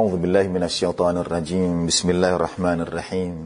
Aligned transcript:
أعوذ 0.00 0.16
بالله 0.16 0.48
من 0.48 0.64
الشيطان 0.64 1.16
الرجيم. 1.16 1.86
بسم 1.86 2.10
الله 2.10 2.32
الرحمن 2.36 2.80
الرحيم. 2.88 3.36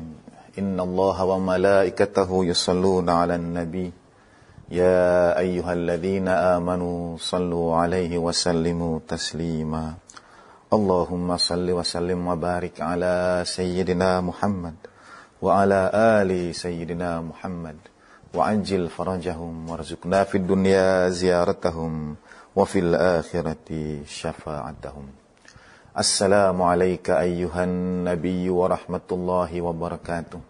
إن 0.58 0.80
الله 0.80 1.24
وملائكته 1.24 2.30
يصلون 2.44 3.10
على 3.10 3.34
النبي. 3.34 3.92
يا 4.70 5.38
أيها 5.38 5.72
الذين 5.72 6.28
آمنوا 6.28 7.18
صلوا 7.18 7.76
عليه 7.76 8.18
وسلموا 8.18 8.94
تسليما. 9.08 9.94
اللهم 10.72 11.36
صل 11.36 11.70
وسلم 11.70 12.20
وبارك 12.28 12.80
على 12.80 13.42
سيدنا 13.46 14.20
محمد 14.20 14.74
وعلى 15.42 15.90
آل 15.94 16.54
سيدنا 16.54 17.20
محمد. 17.20 17.78
وعجل 18.34 18.88
فرجهم 18.88 19.70
وارزقنا 19.70 20.24
في 20.24 20.38
الدنيا 20.38 21.08
زيارتهم 21.08 22.14
وفي 22.56 22.78
الآخرة 22.78 23.68
شفاعتهم. 24.06 25.23
السلام 25.94 26.58
عليك 26.62 27.10
أيها 27.10 27.64
النبي 27.64 28.50
ورحمة 28.50 29.08
الله 29.12 29.50
وبركاته. 29.62 30.40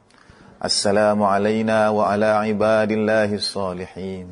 السلام 0.65 1.21
علينا 1.23 1.89
وعلى 1.93 2.31
عباد 2.49 2.91
الله 2.91 3.35
الصالحين. 3.35 4.27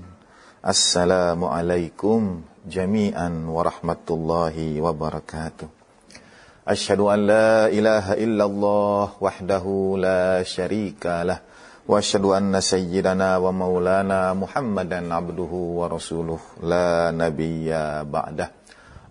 السلام 0.64 1.44
عليكم 1.44 2.40
جميعا 2.64 3.28
ورحمة 3.44 4.08
الله 4.10 4.56
وبركاته. 4.80 5.68
أشهد 6.68 7.00
أن 7.00 7.20
لا 7.28 7.68
إله 7.68 8.06
إلا 8.16 8.44
الله 8.44 9.08
وحده 9.20 9.64
لا 10.00 10.42
شريك 10.42 11.04
له. 11.28 11.38
وأشهد 11.88 12.24
أن 12.24 12.60
سيدنا 12.60 13.36
ومولانا 13.36 14.32
محمدا 14.32 15.14
عبده 15.14 15.52
ورسوله. 15.52 16.40
لا 16.64 17.12
نبي 17.12 17.68
بعده. 18.08 18.61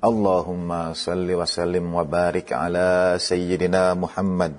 اللهم 0.04 0.92
صل 0.92 1.28
وسلم 1.40 1.94
وبارك 1.94 2.52
على 2.52 3.16
سيدنا 3.18 3.94
محمد 3.94 4.54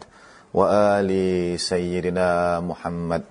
وآل 0.53 1.11
سيدنا 1.59 2.59
محمد 2.59 3.23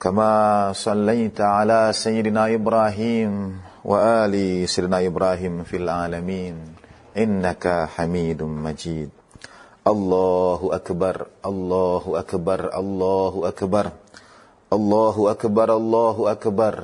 كما 0.00 0.32
صليت 0.74 1.40
على 1.40 1.90
سيدنا 1.92 2.54
إبراهيم 2.54 3.32
وآل 3.84 4.34
سيدنا 4.68 5.06
إبراهيم 5.06 5.62
في 5.64 5.76
العالمين 5.76 6.56
إنك 7.16 7.88
حميد 7.94 8.42
مجيد 8.42 9.10
الله 9.86 10.60
أكبر 10.72 11.26
الله 11.46 12.02
أكبر 12.14 12.60
الله 12.78 13.32
أكبر 13.48 13.86
الله 14.72 15.24
أكبر 15.26 15.26
الله 15.26 15.30
أكبر 15.30 15.68
الله 15.76 16.16
أكبر 16.30 16.74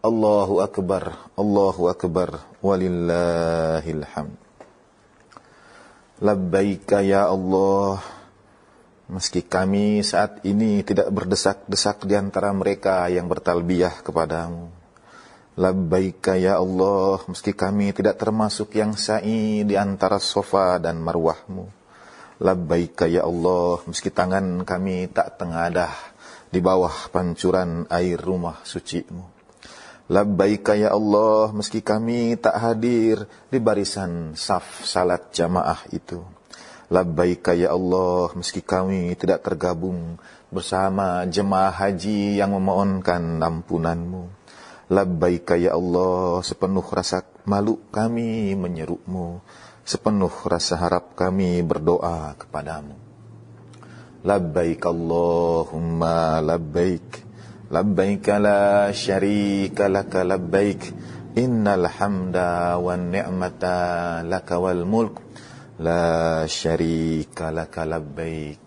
Allahu 0.00 0.64
Akbar, 0.64 1.12
Allahu 1.36 1.92
Akbar, 1.92 2.40
walillahilhamd. 2.64 4.32
Labbaika 6.24 7.04
ya 7.04 7.28
Allah, 7.28 8.00
meski 9.12 9.44
kami 9.44 10.00
saat 10.00 10.40
ini 10.48 10.80
tidak 10.88 11.12
berdesak-desak 11.12 12.08
di 12.08 12.16
antara 12.16 12.48
mereka 12.56 13.12
yang 13.12 13.28
bertalbiyah 13.28 14.00
kepadamu. 14.00 14.72
Labbaika 15.60 16.32
ya 16.32 16.56
Allah, 16.56 17.20
meski 17.28 17.52
kami 17.52 17.92
tidak 17.92 18.16
termasuk 18.16 18.72
yang 18.80 18.96
sa'i 18.96 19.68
di 19.68 19.76
antara 19.76 20.16
sofa 20.16 20.80
dan 20.80 20.96
marwahmu. 20.96 21.68
Labbaika 22.40 23.04
ya 23.04 23.28
Allah, 23.28 23.84
meski 23.84 24.08
tangan 24.08 24.64
kami 24.64 25.12
tak 25.12 25.36
tengadah 25.36 25.92
di 26.48 26.64
bawah 26.64 27.12
pancuran 27.12 27.84
air 27.92 28.16
rumah 28.16 28.64
sucimu. 28.64 29.39
Labbaika 30.10 30.74
ya 30.74 30.90
Allah, 30.90 31.54
meski 31.54 31.86
kami 31.86 32.34
tak 32.34 32.58
hadir 32.58 33.30
di 33.46 33.62
barisan 33.62 34.34
saf 34.34 34.82
salat 34.82 35.30
jamaah 35.30 35.86
itu. 35.94 36.18
Labbaika 36.90 37.54
ya 37.54 37.70
Allah, 37.70 38.34
meski 38.34 38.58
kami 38.58 39.14
tidak 39.14 39.46
tergabung 39.46 40.18
bersama 40.50 41.22
jemaah 41.30 41.70
haji 41.70 42.42
yang 42.42 42.58
memohonkan 42.58 43.38
ampunanmu. 43.38 44.26
Labbaika 44.90 45.54
ya 45.54 45.78
Allah, 45.78 46.42
sepenuh 46.42 46.82
rasa 46.90 47.22
malu 47.46 47.78
kami 47.94 48.58
menyerukmu, 48.58 49.38
sepenuh 49.86 50.34
rasa 50.42 50.74
harap 50.74 51.14
kami 51.14 51.62
berdoa 51.62 52.34
kepadamu. 52.34 52.98
Labbaik 54.26 54.82
Allahumma 54.82 56.42
labbaik, 56.42 57.29
syarika 58.90 59.86
laka 59.86 60.26
labbaik, 60.26 60.90
innal 61.38 61.86
hamda 61.86 62.74
wan 62.82 63.14
ni'mata 63.14 64.26
laka 64.26 64.58
wal 64.58 64.82
mulk, 64.82 65.22
La 65.80 66.44
syarika 66.44 67.48
laka 67.54 67.86
labbaik. 67.88 68.58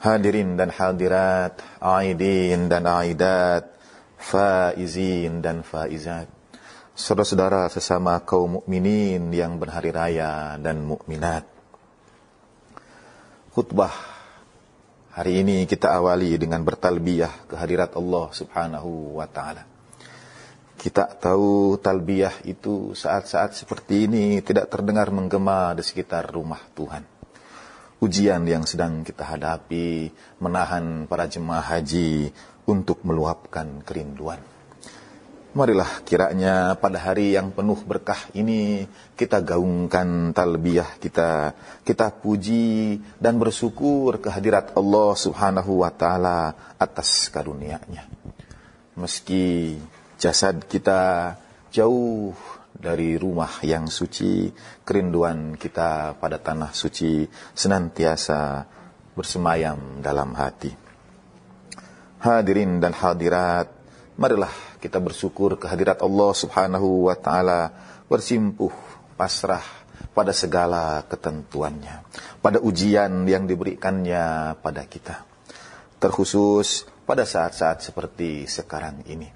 Hadirin 0.00 0.56
dan 0.56 0.68
hadirat 0.68 1.60
Aidin 1.80 2.68
dan 2.68 2.84
aidat 2.84 3.68
Faizin 4.20 5.40
dan 5.40 5.64
faizat. 5.64 6.28
Saudara-saudara 6.92 7.72
sesama 7.72 8.20
kaum 8.20 8.60
mukminin 8.60 9.32
yang 9.32 9.56
berhari 9.56 9.88
raya 9.88 10.60
dan 10.60 10.84
mukminat. 10.84 11.48
Khutbah 13.56 14.19
hari 15.14 15.42
ini 15.42 15.66
kita 15.66 15.90
awali 15.90 16.38
dengan 16.38 16.62
bertalbiyah 16.62 17.50
kehadirat 17.50 17.94
Allah 17.98 18.26
subhanahu 18.30 19.18
wa 19.18 19.26
ta'ala 19.26 19.70
kita 20.80 21.12
tahu 21.20 21.76
talbiyah 21.76 22.40
itu 22.48 22.96
saat-saat 22.96 23.52
seperti 23.52 24.08
ini 24.08 24.40
tidak 24.40 24.72
terdengar 24.72 25.12
menggema 25.12 25.76
di 25.76 25.84
sekitar 25.84 26.32
rumah 26.32 26.56
Tuhan. 26.72 27.04
Ujian 28.00 28.48
yang 28.48 28.64
sedang 28.64 29.04
kita 29.04 29.28
hadapi 29.28 30.08
menahan 30.40 31.04
para 31.04 31.28
jemaah 31.28 31.60
haji 31.60 32.32
untuk 32.64 33.04
meluapkan 33.04 33.84
kerinduan. 33.84 34.40
Marilah 35.50 36.06
kiranya 36.06 36.78
pada 36.78 37.10
hari 37.10 37.34
yang 37.34 37.50
penuh 37.50 37.82
berkah 37.82 38.22
ini 38.38 38.86
kita 39.18 39.42
gaungkan 39.42 40.30
talbiyah 40.30 40.94
kita, 41.02 41.58
kita 41.82 42.14
puji 42.22 43.02
dan 43.18 43.34
bersyukur 43.34 44.22
kehadirat 44.22 44.78
Allah 44.78 45.10
Subhanahu 45.18 45.82
wa 45.82 45.90
taala 45.90 46.54
atas 46.78 47.26
karunia-Nya. 47.34 48.06
Meski 48.94 49.74
jasad 50.22 50.70
kita 50.70 51.34
jauh 51.74 52.30
dari 52.70 53.18
rumah 53.18 53.50
yang 53.66 53.90
suci, 53.90 54.54
kerinduan 54.86 55.58
kita 55.58 56.14
pada 56.14 56.38
tanah 56.38 56.70
suci 56.70 57.26
senantiasa 57.58 58.70
bersemayam 59.18 59.98
dalam 59.98 60.30
hati. 60.38 60.70
Hadirin 62.22 62.78
dan 62.78 62.94
hadirat, 62.94 63.66
marilah 64.14 64.69
kita 64.80 64.96
bersyukur 64.98 65.60
kehadirat 65.60 66.00
Allah 66.00 66.32
Subhanahu 66.32 67.12
wa 67.12 67.14
taala, 67.14 67.70
bersimpuh 68.08 68.72
pasrah 69.14 69.62
pada 70.10 70.32
segala 70.32 71.04
ketentuannya, 71.06 72.02
pada 72.40 72.58
ujian 72.58 73.28
yang 73.28 73.44
diberikannya 73.44 74.56
pada 74.58 74.82
kita. 74.88 75.22
Terkhusus 76.00 76.88
pada 77.04 77.28
saat-saat 77.28 77.84
seperti 77.84 78.48
sekarang 78.48 79.04
ini. 79.06 79.28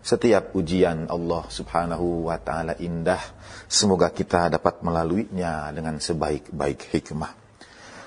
Setiap 0.00 0.56
ujian 0.56 1.12
Allah 1.12 1.44
subhanahu 1.52 2.32
wa 2.32 2.40
ta'ala 2.40 2.72
indah. 2.80 3.20
Semoga 3.68 4.08
kita 4.08 4.48
dapat 4.48 4.80
melaluinya 4.80 5.68
dengan 5.76 6.00
sebaik-baik 6.00 6.88
hikmah. 6.88 7.32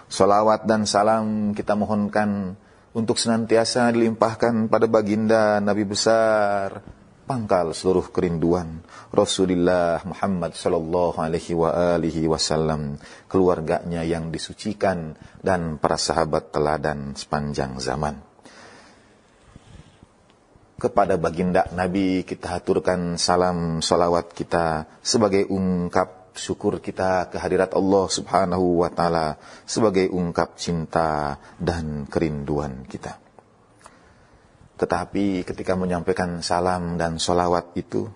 Salawat 0.10 0.66
dan 0.66 0.90
salam 0.90 1.54
kita 1.54 1.78
mohonkan 1.78 2.58
untuk 2.94 3.18
senantiasa 3.18 3.90
dilimpahkan 3.90 4.70
pada 4.70 4.86
baginda 4.86 5.58
Nabi 5.58 5.82
besar 5.82 6.86
pangkal 7.26 7.74
seluruh 7.74 8.14
kerinduan 8.14 8.86
Rasulullah 9.10 9.98
Muhammad 10.06 10.54
sallallahu 10.54 11.18
alaihi 11.18 11.58
wa 11.58 11.98
alihi 11.98 12.30
wasallam 12.30 13.02
keluarganya 13.26 14.06
yang 14.06 14.30
disucikan 14.30 15.18
dan 15.42 15.82
para 15.82 15.98
sahabat 15.98 16.54
teladan 16.54 17.18
sepanjang 17.18 17.82
zaman. 17.82 18.22
Kepada 20.78 21.16
baginda 21.18 21.66
Nabi 21.74 22.28
kita 22.28 22.60
haturkan 22.60 23.18
salam 23.18 23.82
salawat 23.82 24.36
kita 24.36 24.86
sebagai 25.00 25.48
ungkap 25.50 26.23
syukur 26.34 26.82
kita 26.82 27.30
kehadirat 27.30 27.78
Allah 27.78 28.06
subhanahu 28.10 28.82
wa 28.82 28.90
ta'ala 28.90 29.38
sebagai 29.64 30.10
ungkap 30.10 30.58
cinta 30.58 31.38
dan 31.62 32.10
kerinduan 32.10 32.84
kita. 32.90 33.22
Tetapi 34.74 35.46
ketika 35.46 35.78
menyampaikan 35.78 36.42
salam 36.42 36.98
dan 36.98 37.22
salawat 37.22 37.78
itu, 37.78 38.10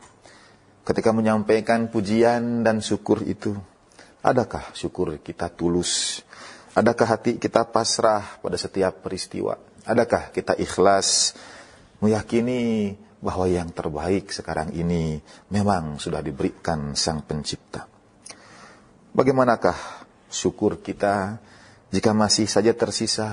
ketika 0.82 1.14
menyampaikan 1.14 1.88
pujian 1.88 2.66
dan 2.66 2.82
syukur 2.82 3.22
itu, 3.24 3.54
adakah 4.26 4.74
syukur 4.74 5.22
kita 5.22 5.54
tulus? 5.54 6.26
Adakah 6.74 7.18
hati 7.18 7.42
kita 7.42 7.66
pasrah 7.66 8.38
pada 8.42 8.58
setiap 8.58 9.02
peristiwa? 9.02 9.58
Adakah 9.88 10.30
kita 10.34 10.54
ikhlas 10.60 11.34
meyakini 12.02 12.94
bahwa 13.18 13.50
yang 13.50 13.74
terbaik 13.74 14.30
sekarang 14.30 14.74
ini 14.78 15.18
memang 15.50 15.98
sudah 15.98 16.22
diberikan 16.22 16.94
Sang 16.94 17.26
Pencipta. 17.26 17.97
Bagaimanakah 19.18 19.74
syukur 20.30 20.78
kita 20.78 21.42
jika 21.90 22.14
masih 22.14 22.46
saja 22.46 22.70
tersisa 22.78 23.26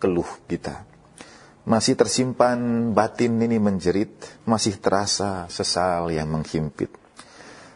keluh 0.00 0.24
kita? 0.48 0.88
Masih 1.68 1.92
tersimpan 1.92 2.56
batin 2.96 3.36
ini 3.36 3.60
menjerit, 3.60 4.16
masih 4.48 4.80
terasa 4.80 5.44
sesal 5.52 6.08
yang 6.08 6.32
menghimpit. 6.32 6.88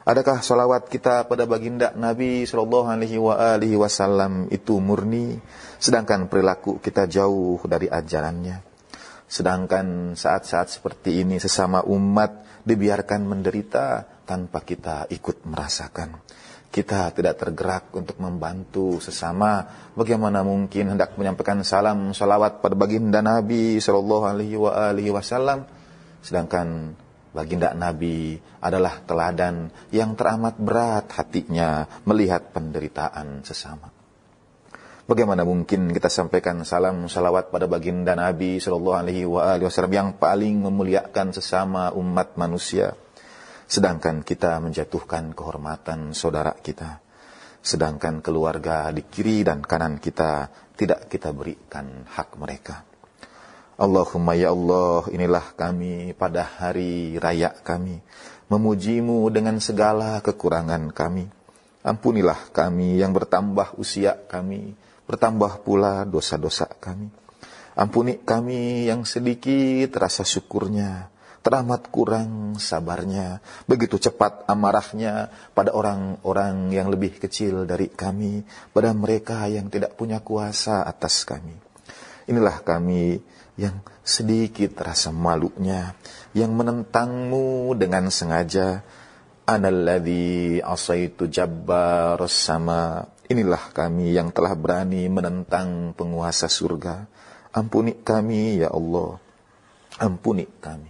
Adakah 0.08 0.40
solawat 0.40 0.88
kita 0.88 1.28
pada 1.28 1.44
baginda 1.44 1.92
Nabi 1.92 2.48
Shallallahu 2.48 2.96
Alaihi 3.28 3.76
Wasallam 3.76 4.48
itu 4.48 4.80
murni, 4.80 5.36
sedangkan 5.76 6.32
perilaku 6.32 6.80
kita 6.80 7.04
jauh 7.12 7.60
dari 7.68 7.92
ajarannya? 7.92 8.64
Sedangkan 9.28 10.16
saat-saat 10.16 10.72
seperti 10.72 11.20
ini 11.20 11.36
sesama 11.36 11.84
umat 11.84 12.64
dibiarkan 12.64 13.20
menderita 13.20 14.08
tanpa 14.24 14.64
kita 14.64 15.12
ikut 15.12 15.44
merasakan. 15.44 16.40
Kita 16.70 17.10
tidak 17.10 17.34
tergerak 17.42 17.90
untuk 17.98 18.22
membantu 18.22 19.02
sesama. 19.02 19.66
Bagaimana 19.98 20.46
mungkin 20.46 20.94
hendak 20.94 21.18
menyampaikan 21.18 21.66
salam 21.66 22.14
salawat 22.14 22.62
pada 22.62 22.78
baginda 22.78 23.18
Nabi 23.18 23.82
Shallallahu 23.82 24.24
Alaihi 24.30 25.10
Wasallam, 25.10 25.66
sedangkan 26.22 26.94
baginda 27.34 27.74
Nabi 27.74 28.38
adalah 28.62 29.02
teladan 29.02 29.74
yang 29.90 30.14
teramat 30.14 30.62
berat 30.62 31.10
hatinya 31.10 31.90
melihat 32.06 32.54
penderitaan 32.54 33.42
sesama. 33.42 33.90
Bagaimana 35.10 35.42
mungkin 35.42 35.90
kita 35.90 36.06
sampaikan 36.06 36.62
salam 36.62 37.10
salawat 37.10 37.50
pada 37.50 37.66
baginda 37.66 38.14
Nabi 38.14 38.62
Shallallahu 38.62 38.94
Alaihi 38.94 39.26
Wasallam 39.26 39.90
yang 39.90 40.08
paling 40.14 40.62
memuliakan 40.62 41.34
sesama 41.34 41.90
umat 41.98 42.38
manusia, 42.38 42.94
sedangkan 43.70 44.26
kita 44.26 44.58
menjatuhkan 44.58 45.30
kehormatan 45.30 46.10
saudara 46.10 46.58
kita, 46.58 46.98
sedangkan 47.62 48.18
keluarga 48.18 48.90
di 48.90 49.06
kiri 49.06 49.46
dan 49.46 49.62
kanan 49.62 50.02
kita 50.02 50.50
tidak 50.74 51.06
kita 51.06 51.30
berikan 51.30 52.02
hak 52.02 52.34
mereka. 52.34 52.82
Allahumma 53.78 54.34
ya 54.34 54.50
Allah, 54.50 55.06
inilah 55.14 55.54
kami 55.54 56.18
pada 56.18 56.42
hari 56.42 57.14
raya 57.16 57.54
kami, 57.62 58.02
memujimu 58.50 59.30
dengan 59.30 59.62
segala 59.62 60.18
kekurangan 60.18 60.90
kami. 60.90 61.30
Ampunilah 61.80 62.52
kami 62.52 63.00
yang 63.00 63.14
bertambah 63.14 63.78
usia 63.80 64.18
kami, 64.28 64.74
bertambah 65.06 65.62
pula 65.64 66.04
dosa-dosa 66.04 66.68
kami. 66.76 67.08
Ampuni 67.78 68.20
kami 68.20 68.90
yang 68.90 69.06
sedikit 69.08 69.96
rasa 69.96 70.26
syukurnya, 70.26 71.08
teramat 71.40 71.88
kurang 71.88 72.60
sabarnya, 72.60 73.40
begitu 73.64 73.96
cepat 73.96 74.44
amarahnya 74.44 75.32
pada 75.56 75.72
orang-orang 75.72 76.72
yang 76.72 76.92
lebih 76.92 77.16
kecil 77.16 77.64
dari 77.64 77.88
kami, 77.88 78.44
pada 78.72 78.92
mereka 78.92 79.48
yang 79.48 79.72
tidak 79.72 79.96
punya 79.96 80.20
kuasa 80.20 80.84
atas 80.84 81.24
kami. 81.24 81.56
Inilah 82.28 82.60
kami 82.60 83.18
yang 83.56 83.80
sedikit 84.04 84.76
rasa 84.80 85.10
malunya, 85.10 85.96
yang 86.36 86.52
menentangmu 86.56 87.76
dengan 87.76 88.08
sengaja, 88.12 88.84
Analladzi 89.50 90.62
asaitu 90.62 91.26
jabbar 91.26 92.22
sama 92.30 93.02
Inilah 93.30 93.70
kami 93.70 94.10
yang 94.10 94.34
telah 94.34 94.58
berani 94.58 95.06
menentang 95.06 95.94
penguasa 95.94 96.50
surga. 96.50 97.06
Ampuni 97.54 97.94
kami, 98.02 98.58
ya 98.58 98.74
Allah. 98.74 99.22
Ampuni 100.02 100.50
kami. 100.58 100.89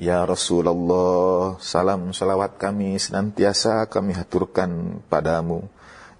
Ya 0.00 0.24
Rasulullah, 0.24 1.60
salam 1.60 2.16
salawat 2.16 2.56
kami 2.56 2.96
senantiasa 2.96 3.84
kami 3.84 4.16
haturkan 4.16 5.04
padamu. 5.12 5.68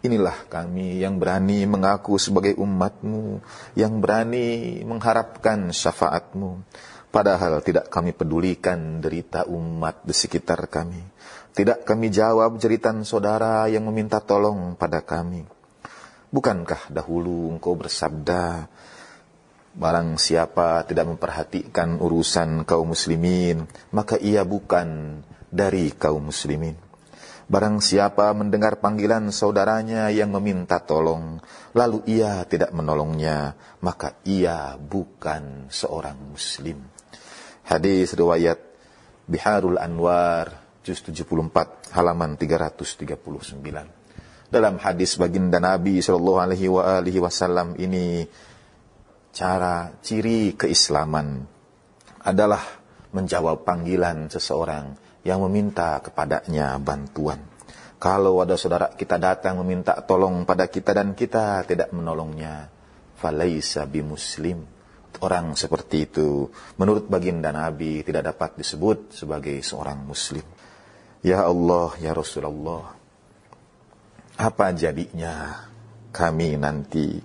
Inilah 0.05 0.37
kami 0.53 1.01
yang 1.01 1.17
berani 1.17 1.65
mengaku 1.65 2.21
sebagai 2.21 2.61
umatmu, 2.61 3.41
yang 3.81 4.05
berani 4.05 4.77
mengharapkan 4.85 5.73
syafaatmu. 5.73 6.61
Padahal 7.09 7.65
tidak 7.65 7.89
kami 7.89 8.13
pedulikan 8.13 9.01
derita 9.01 9.49
umat 9.49 10.05
di 10.05 10.13
sekitar 10.13 10.69
kami. 10.69 11.01
Tidak 11.57 11.81
kami 11.81 12.13
jawab 12.13 12.61
jeritan 12.61 13.01
saudara 13.09 13.65
yang 13.73 13.89
meminta 13.89 14.21
tolong 14.21 14.77
pada 14.77 15.01
kami. 15.01 15.49
Bukankah 16.29 16.93
dahulu 16.93 17.57
engkau 17.57 17.81
bersabda, 17.81 18.69
Barang 19.81 20.21
siapa 20.21 20.85
tidak 20.85 21.09
memperhatikan 21.09 21.97
urusan 22.05 22.69
kaum 22.69 22.93
muslimin, 22.93 23.65
maka 23.97 24.21
ia 24.21 24.45
bukan 24.45 25.21
dari 25.49 25.97
kaum 25.97 26.29
muslimin. 26.29 26.77
Barang 27.49 27.81
siapa 27.81 28.29
mendengar 28.37 28.77
panggilan 28.77 29.33
saudaranya 29.33 30.13
yang 30.13 30.37
meminta 30.37 30.85
tolong, 30.85 31.41
lalu 31.73 32.05
ia 32.13 32.45
tidak 32.45 32.77
menolongnya, 32.77 33.57
maka 33.81 34.21
ia 34.29 34.77
bukan 34.77 35.73
seorang 35.73 36.29
muslim. 36.29 36.85
Hadis 37.65 38.13
riwayat 38.13 38.61
Biharul 39.25 39.81
Anwar 39.81 40.61
juz 40.85 41.01
74 41.01 41.97
halaman 41.97 42.37
339. 42.37 43.57
Dalam 44.53 44.77
hadis 44.77 45.17
baginda 45.17 45.57
Nabi 45.57 46.05
Shallallahu 46.05 46.39
alaihi 46.53 47.19
wasallam 47.23 47.81
ini 47.81 48.29
cara 49.31 49.95
ciri 50.03 50.59
keislaman 50.59 51.47
adalah 52.27 52.63
menjawab 53.11 53.67
panggilan 53.67 54.31
seseorang 54.31 54.95
yang 55.27 55.43
meminta 55.47 55.99
kepadanya 56.03 56.79
bantuan. 56.81 57.41
Kalau 58.01 58.41
ada 58.41 58.57
saudara 58.57 58.89
kita 58.97 59.21
datang 59.21 59.61
meminta 59.61 59.93
tolong 60.01 60.49
pada 60.49 60.65
kita 60.73 60.97
dan 60.97 61.13
kita 61.13 61.69
tidak 61.69 61.93
menolongnya, 61.93 62.73
falaisa 63.21 63.85
bimuslim. 63.85 64.65
Orang 65.21 65.53
seperti 65.53 66.09
itu 66.09 66.49
menurut 66.81 67.11
baginda 67.11 67.53
Nabi 67.53 68.01
tidak 68.01 68.33
dapat 68.33 68.57
disebut 68.57 69.13
sebagai 69.13 69.59
seorang 69.61 70.01
muslim. 70.01 70.47
Ya 71.21 71.45
Allah, 71.45 71.93
ya 72.01 72.17
Rasulullah, 72.17 72.97
apa 74.41 74.73
jadinya 74.73 75.69
kami 76.09 76.57
nanti? 76.57 77.21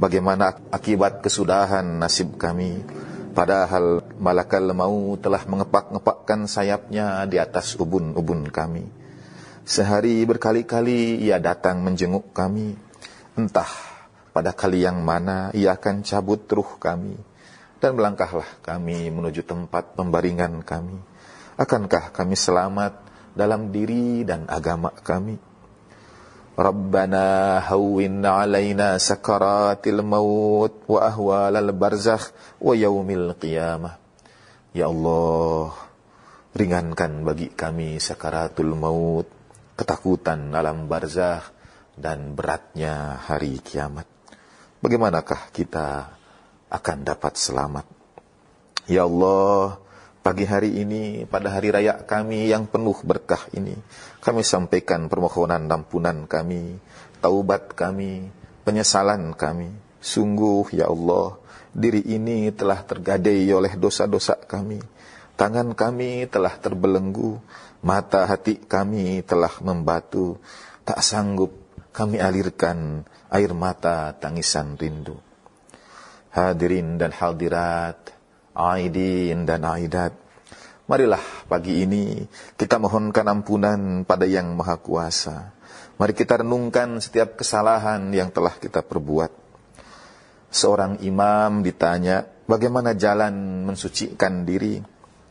Bagaimana 0.00 0.56
akibat 0.72 1.20
kesudahan 1.20 1.84
nasib 2.00 2.40
kami? 2.40 2.80
Padahal 3.36 4.00
malakal 4.16 4.64
mau 4.72 5.12
telah 5.20 5.44
mengepak-ngepakkan 5.44 6.48
sayapnya 6.48 7.28
di 7.28 7.36
atas 7.36 7.76
ubun-ubun 7.76 8.48
kami. 8.48 8.88
Sehari 9.68 10.24
berkali-kali 10.24 11.20
ia 11.20 11.36
datang 11.36 11.84
menjenguk 11.84 12.32
kami. 12.32 12.80
Entah 13.36 13.68
pada 14.32 14.56
kali 14.56 14.88
yang 14.88 15.04
mana 15.04 15.52
ia 15.52 15.76
akan 15.76 16.00
cabut 16.00 16.48
ruh 16.48 16.80
kami. 16.80 17.20
Dan 17.76 18.00
melangkahlah 18.00 18.48
kami 18.64 19.12
menuju 19.12 19.44
tempat 19.44 20.00
pembaringan 20.00 20.64
kami. 20.64 20.96
Akankah 21.60 22.08
kami 22.08 22.40
selamat 22.40 22.96
dalam 23.36 23.68
diri 23.68 24.24
dan 24.24 24.48
agama 24.48 24.96
kami. 24.96 25.49
Alaina 28.28 29.00
sakaratil 29.00 30.04
maut 30.04 30.84
wa 30.84 31.00
ahwalal 31.08 31.72
barzakh 31.72 32.36
wa 32.60 32.76
yaumil 32.76 33.32
qiyamah. 33.40 33.96
Ya 34.76 34.92
Allah, 34.92 35.72
ringankan 36.52 37.24
bagi 37.24 37.48
kami 37.48 37.96
sakaratul 37.96 38.76
maut, 38.76 39.24
ketakutan 39.72 40.52
alam 40.52 40.84
barzakh 40.84 41.48
dan 41.96 42.36
beratnya 42.36 43.16
hari 43.24 43.56
kiamat. 43.64 44.04
Bagaimanakah 44.84 45.48
kita 45.56 46.12
akan 46.68 46.98
dapat 47.08 47.40
selamat? 47.40 47.88
Ya 48.84 49.08
Allah, 49.08 49.80
Pagi 50.20 50.44
hari 50.44 50.84
ini, 50.84 51.24
pada 51.24 51.48
hari 51.48 51.72
raya 51.72 51.96
kami 52.04 52.52
yang 52.52 52.68
penuh 52.68 52.92
berkah 53.00 53.40
ini, 53.56 53.72
kami 54.20 54.44
sampaikan 54.44 55.08
permohonan 55.08 55.64
ampunan 55.64 56.28
kami, 56.28 56.76
taubat 57.24 57.72
kami, 57.72 58.28
penyesalan 58.60 59.32
kami. 59.32 59.72
Sungguh, 59.96 60.76
ya 60.76 60.92
Allah, 60.92 61.40
diri 61.72 62.04
ini 62.04 62.52
telah 62.52 62.84
tergadai 62.84 63.48
oleh 63.48 63.72
dosa-dosa 63.80 64.36
kami. 64.44 64.84
Tangan 65.40 65.72
kami 65.72 66.28
telah 66.28 66.52
terbelenggu, 66.52 67.40
mata 67.80 68.28
hati 68.28 68.60
kami 68.60 69.24
telah 69.24 69.56
membatu. 69.64 70.36
Tak 70.84 71.00
sanggup 71.00 71.56
kami 71.96 72.20
alirkan 72.20 73.08
air 73.32 73.56
mata 73.56 74.12
tangisan 74.20 74.76
rindu. 74.76 75.16
Hadirin 76.28 77.00
dan 77.00 77.08
hadirat, 77.16 78.19
Aidin 78.60 79.48
dan 79.48 79.64
Aidat. 79.64 80.12
Marilah 80.84 81.22
pagi 81.48 81.80
ini 81.86 82.20
kita 82.60 82.76
mohonkan 82.76 83.24
ampunan 83.24 84.04
pada 84.04 84.28
Yang 84.28 84.52
Maha 84.52 84.76
Kuasa. 84.76 85.56
Mari 85.96 86.12
kita 86.12 86.44
renungkan 86.44 87.00
setiap 87.00 87.40
kesalahan 87.40 88.12
yang 88.12 88.28
telah 88.28 88.52
kita 88.60 88.84
perbuat. 88.84 89.32
Seorang 90.50 91.00
imam 91.00 91.64
ditanya, 91.64 92.26
bagaimana 92.44 92.92
jalan 92.98 93.64
mensucikan 93.64 94.44
diri? 94.44 94.82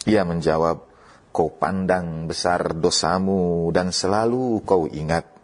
Ia 0.08 0.24
menjawab, 0.24 0.78
kau 1.30 1.54
pandang 1.54 2.26
besar 2.26 2.74
dosamu 2.74 3.70
dan 3.70 3.94
selalu 3.94 4.64
kau 4.66 4.90
ingat. 4.90 5.38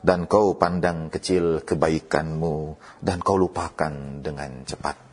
dan 0.00 0.24
kau 0.24 0.56
pandang 0.56 1.12
kecil 1.12 1.60
kebaikanmu 1.60 2.80
dan 3.04 3.20
kau 3.20 3.36
lupakan 3.36 3.92
dengan 4.24 4.64
cepat. 4.64 5.09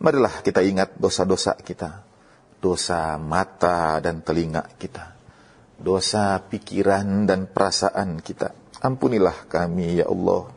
Marilah 0.00 0.40
kita 0.40 0.64
ingat 0.64 0.96
dosa-dosa 0.96 1.60
kita, 1.60 2.00
dosa 2.56 3.20
mata 3.20 4.00
dan 4.00 4.24
telinga 4.24 4.64
kita, 4.80 5.12
dosa 5.76 6.40
pikiran 6.40 7.28
dan 7.28 7.44
perasaan 7.44 8.24
kita. 8.24 8.56
Ampunilah 8.80 9.44
kami 9.44 10.00
ya 10.00 10.08
Allah. 10.08 10.48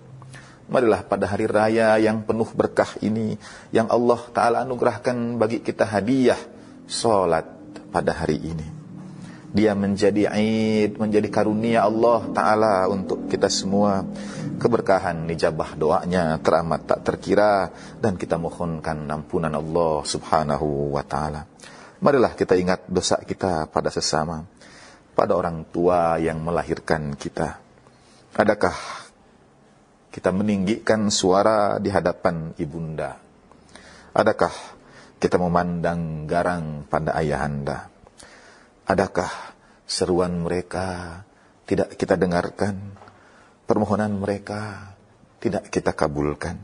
Marilah 0.71 1.03
pada 1.03 1.27
hari 1.27 1.51
raya 1.51 1.99
yang 1.99 2.23
penuh 2.23 2.47
berkah 2.55 2.87
ini, 3.03 3.35
yang 3.75 3.91
Allah 3.91 4.23
Ta'ala 4.31 4.63
anugerahkan 4.63 5.35
bagi 5.35 5.59
kita 5.59 5.91
hadiah, 5.91 6.39
sholat 6.87 7.43
pada 7.91 8.15
hari 8.15 8.39
ini 8.39 8.72
dia 9.53 9.77
menjadi 9.77 10.33
aid, 10.33 10.97
menjadi 10.97 11.29
karunia 11.29 11.85
Allah 11.85 12.25
Ta'ala 12.33 12.89
untuk 12.89 13.29
kita 13.29 13.53
semua. 13.53 14.01
Keberkahan 14.57 15.29
dijabah 15.29 15.77
doanya 15.77 16.41
teramat 16.41 16.89
tak 16.89 17.05
terkira 17.05 17.69
dan 18.01 18.17
kita 18.17 18.41
mohonkan 18.41 19.05
ampunan 19.05 19.53
Allah 19.53 20.01
Subhanahu 20.01 20.97
wa 20.97 21.05
Ta'ala. 21.05 21.45
Marilah 22.01 22.33
kita 22.33 22.57
ingat 22.57 22.89
dosa 22.89 23.21
kita 23.21 23.69
pada 23.69 23.93
sesama, 23.93 24.41
pada 25.13 25.37
orang 25.37 25.69
tua 25.69 26.17
yang 26.17 26.41
melahirkan 26.41 27.13
kita. 27.13 27.61
Adakah 28.33 28.73
kita 30.09 30.33
meninggikan 30.33 31.13
suara 31.13 31.77
di 31.77 31.93
hadapan 31.93 32.57
ibunda? 32.57 33.21
Adakah 34.17 34.53
kita 35.21 35.37
memandang 35.37 36.25
garang 36.25 36.89
pada 36.89 37.13
ayahanda? 37.21 37.92
Adakah 38.93 39.57
seruan 39.89 40.45
mereka 40.45 41.17
tidak 41.65 41.97
kita 41.97 42.13
dengarkan? 42.13 42.93
Permohonan 43.65 44.13
mereka 44.21 44.93
tidak 45.41 45.65
kita 45.73 45.97
kabulkan? 45.97 46.61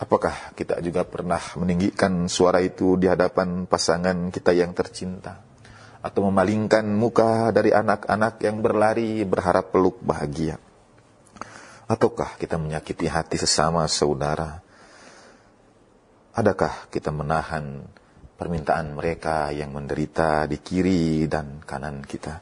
Apakah 0.00 0.56
kita 0.56 0.80
juga 0.80 1.04
pernah 1.04 1.42
meninggikan 1.52 2.32
suara 2.32 2.64
itu 2.64 2.96
di 2.96 3.12
hadapan 3.12 3.68
pasangan 3.68 4.32
kita 4.32 4.56
yang 4.56 4.72
tercinta? 4.72 5.36
Atau 6.00 6.24
memalingkan 6.24 6.96
muka 6.96 7.52
dari 7.52 7.68
anak-anak 7.68 8.40
yang 8.40 8.64
berlari 8.64 9.28
berharap 9.28 9.68
peluk 9.68 10.00
bahagia? 10.00 10.56
Ataukah 11.92 12.40
kita 12.40 12.56
menyakiti 12.56 13.04
hati 13.04 13.36
sesama 13.36 13.84
saudara? 13.84 14.64
Adakah 16.32 16.88
kita 16.88 17.12
menahan 17.12 17.84
permintaan 18.38 18.94
mereka 18.94 19.50
yang 19.50 19.74
menderita 19.74 20.46
di 20.46 20.62
kiri 20.62 21.26
dan 21.26 21.58
kanan 21.66 22.06
kita? 22.06 22.38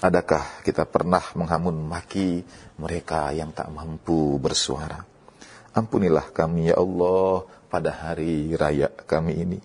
Adakah 0.00 0.64
kita 0.64 0.88
pernah 0.88 1.20
menghamun 1.36 1.76
maki 1.84 2.40
mereka 2.80 3.36
yang 3.36 3.52
tak 3.52 3.68
mampu 3.68 4.40
bersuara? 4.40 5.04
Ampunilah 5.76 6.32
kami 6.32 6.72
ya 6.72 6.80
Allah 6.80 7.44
pada 7.68 7.92
hari 7.92 8.56
raya 8.56 8.88
kami 8.88 9.32
ini. 9.36 9.60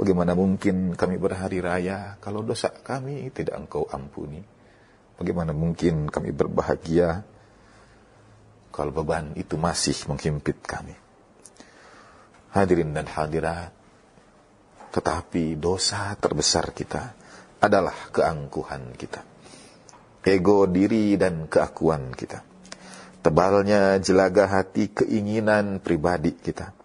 Bagaimana 0.00 0.32
mungkin 0.32 0.96
kami 0.96 1.20
berhari 1.20 1.60
raya 1.60 2.16
kalau 2.24 2.40
dosa 2.40 2.72
kami 2.72 3.28
tidak 3.36 3.60
engkau 3.60 3.84
ampuni? 3.92 4.40
Bagaimana 5.20 5.52
mungkin 5.52 6.08
kami 6.08 6.32
berbahagia 6.32 7.20
kalau 8.72 8.96
beban 8.96 9.36
itu 9.36 9.60
masih 9.60 10.08
menghimpit 10.08 10.56
kami? 10.64 10.96
Hadirin 12.56 12.96
dan 12.96 13.04
hadirat, 13.04 13.76
tetapi 14.90 15.54
dosa 15.54 16.12
terbesar 16.18 16.74
kita 16.74 17.14
adalah 17.62 17.94
keangkuhan 18.10 18.94
kita. 18.98 19.22
Ego 20.20 20.68
diri 20.68 21.16
dan 21.16 21.48
keakuan 21.48 22.12
kita. 22.12 22.44
Tebalnya 23.20 23.96
jelaga 24.02 24.48
hati 24.48 24.92
keinginan 24.92 25.80
pribadi 25.80 26.36
kita. 26.36 26.76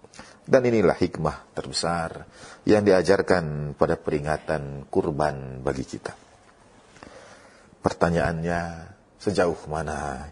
Dan 0.46 0.62
inilah 0.70 0.94
hikmah 0.94 1.58
terbesar 1.58 2.30
yang 2.70 2.86
diajarkan 2.86 3.74
pada 3.74 3.98
peringatan 3.98 4.86
kurban 4.94 5.66
bagi 5.66 5.82
kita. 5.82 6.14
Pertanyaannya, 7.82 8.62
sejauh 9.18 9.58
mana 9.66 10.30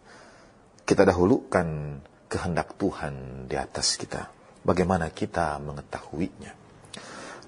kita 0.86 1.01
dahulukan 1.10 1.98
kehendak 2.30 2.77
Tuhan 2.77 3.46
di 3.50 3.58
atas 3.58 3.98
kita? 3.98 4.30
Bagaimana 4.62 5.10
kita 5.10 5.58
mengetahuinya? 5.58 6.62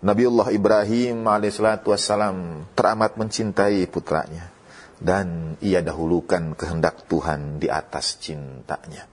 Nabiullah 0.05 0.53
Ibrahim 0.53 1.25
alaihissalatu 1.25 1.89
wassalam 1.89 2.69
teramat 2.77 3.17
mencintai 3.17 3.89
putranya 3.89 4.53
dan 5.01 5.57
ia 5.65 5.81
dahulukan 5.81 6.53
kehendak 6.53 7.09
Tuhan 7.09 7.57
di 7.57 7.65
atas 7.65 8.21
cintanya. 8.21 9.09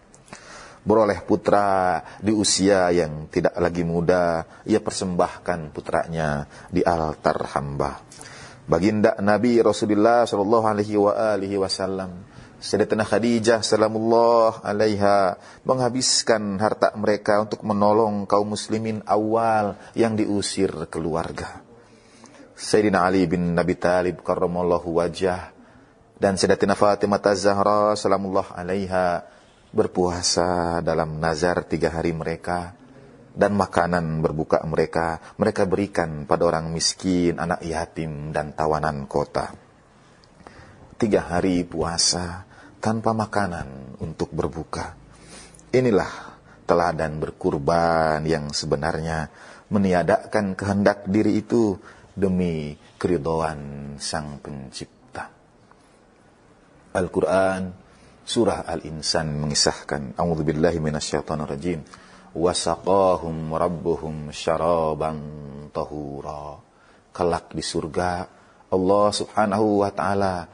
Beroleh 0.85 1.25
putra 1.25 1.97
di 2.21 2.37
usia 2.37 2.93
yang 2.93 3.33
tidak 3.33 3.57
lagi 3.57 3.89
muda, 3.89 4.45
ia 4.69 4.85
persembahkan 4.85 5.73
putranya 5.73 6.45
di 6.69 6.85
altar 6.85 7.41
hamba. 7.57 7.97
Baginda 8.69 9.17
Nabi 9.17 9.65
Rasulullah 9.65 10.29
Shallallahu 10.29 10.77
Alaihi 10.77 11.57
Wasallam 11.57 12.32
Sayyidatina 12.63 13.03
Khadijah 13.03 13.59
salamullah 13.59 14.63
alaiha 14.63 15.35
menghabiskan 15.67 16.63
harta 16.63 16.95
mereka 16.95 17.43
untuk 17.43 17.67
menolong 17.67 18.23
kaum 18.23 18.55
muslimin 18.55 19.03
awal 19.03 19.75
yang 19.99 20.15
diusir 20.15 20.71
keluarga. 20.87 21.59
Sayyidina 22.55 23.03
Ali 23.03 23.27
bin 23.27 23.59
Nabi 23.59 23.75
Talib 23.75 24.23
karramallahu 24.23 24.95
wajah 24.95 25.51
dan 26.23 26.39
Sayyidatina 26.39 26.79
Fatimah 26.79 27.19
Zahra 27.35 27.99
salamullah 27.99 28.55
alaiha 28.55 29.27
berpuasa 29.75 30.79
dalam 30.87 31.19
nazar 31.19 31.67
tiga 31.67 31.91
hari 31.91 32.15
mereka 32.15 32.79
dan 33.35 33.59
makanan 33.59 34.23
berbuka 34.23 34.63
mereka 34.71 35.19
mereka 35.35 35.67
berikan 35.67 36.31
pada 36.31 36.47
orang 36.47 36.71
miskin, 36.71 37.43
anak 37.43 37.59
yatim 37.67 38.31
dan 38.31 38.55
tawanan 38.55 39.11
kota. 39.11 39.51
Tiga 40.95 41.27
hari 41.27 41.67
puasa 41.67 42.52
tanpa 42.83 43.15
makanan 43.15 43.95
untuk 44.03 44.35
berbuka. 44.35 44.99
Inilah 45.71 46.35
teladan 46.67 47.23
berkurban 47.23 48.27
yang 48.27 48.51
sebenarnya 48.51 49.31
meniadakan 49.71 50.59
kehendak 50.59 51.07
diri 51.07 51.39
itu 51.39 51.79
demi 52.13 52.75
keridoan 52.99 53.95
Sang 54.03 54.43
Pencipta. 54.43 55.31
Al-Quran 56.93 57.81
Surah 58.23 58.63
Al-Insan 58.67 59.35
mengisahkan 59.43 60.15
A'udzubillahi 60.15 60.79
minasyaitonirrajim 60.79 61.83
wasaqahum 62.39 63.51
rabbuhum 63.51 64.31
syaraban 64.31 65.19
tahura 65.75 66.63
kelak 67.11 67.51
di 67.51 67.61
surga 67.67 68.25
Allah 68.71 69.07
Subhanahu 69.11 69.83
wa 69.83 69.91
taala 69.91 70.47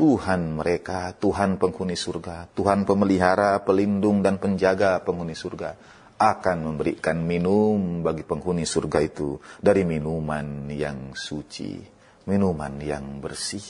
Tuhan 0.00 0.56
mereka, 0.56 1.12
Tuhan 1.12 1.60
penghuni 1.60 1.92
surga, 1.92 2.48
Tuhan 2.56 2.88
pemelihara, 2.88 3.60
pelindung 3.60 4.24
dan 4.24 4.40
penjaga 4.40 4.96
penghuni 5.04 5.36
surga 5.36 5.76
akan 6.16 6.72
memberikan 6.72 7.20
minum 7.20 8.00
bagi 8.00 8.24
penghuni 8.24 8.64
surga 8.64 8.96
itu 9.04 9.36
dari 9.60 9.84
minuman 9.84 10.72
yang 10.72 11.12
suci, 11.12 11.84
minuman 12.24 12.80
yang 12.80 13.20
bersih. 13.20 13.60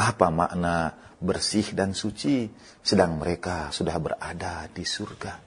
Apa 0.00 0.32
makna 0.32 0.96
bersih 1.20 1.76
dan 1.76 1.92
suci 1.92 2.48
sedang 2.80 3.20
mereka 3.20 3.68
sudah 3.68 4.00
berada 4.00 4.64
di 4.72 4.88
surga? 4.88 5.44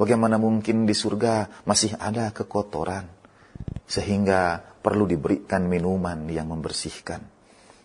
Bagaimana 0.00 0.40
mungkin 0.40 0.88
di 0.88 0.96
surga 0.96 1.64
masih 1.68 2.00
ada 2.00 2.32
kekotoran 2.32 3.04
sehingga 3.84 4.64
perlu 4.80 5.04
diberikan 5.04 5.68
minuman 5.68 6.24
yang 6.32 6.48
membersihkan? 6.48 7.41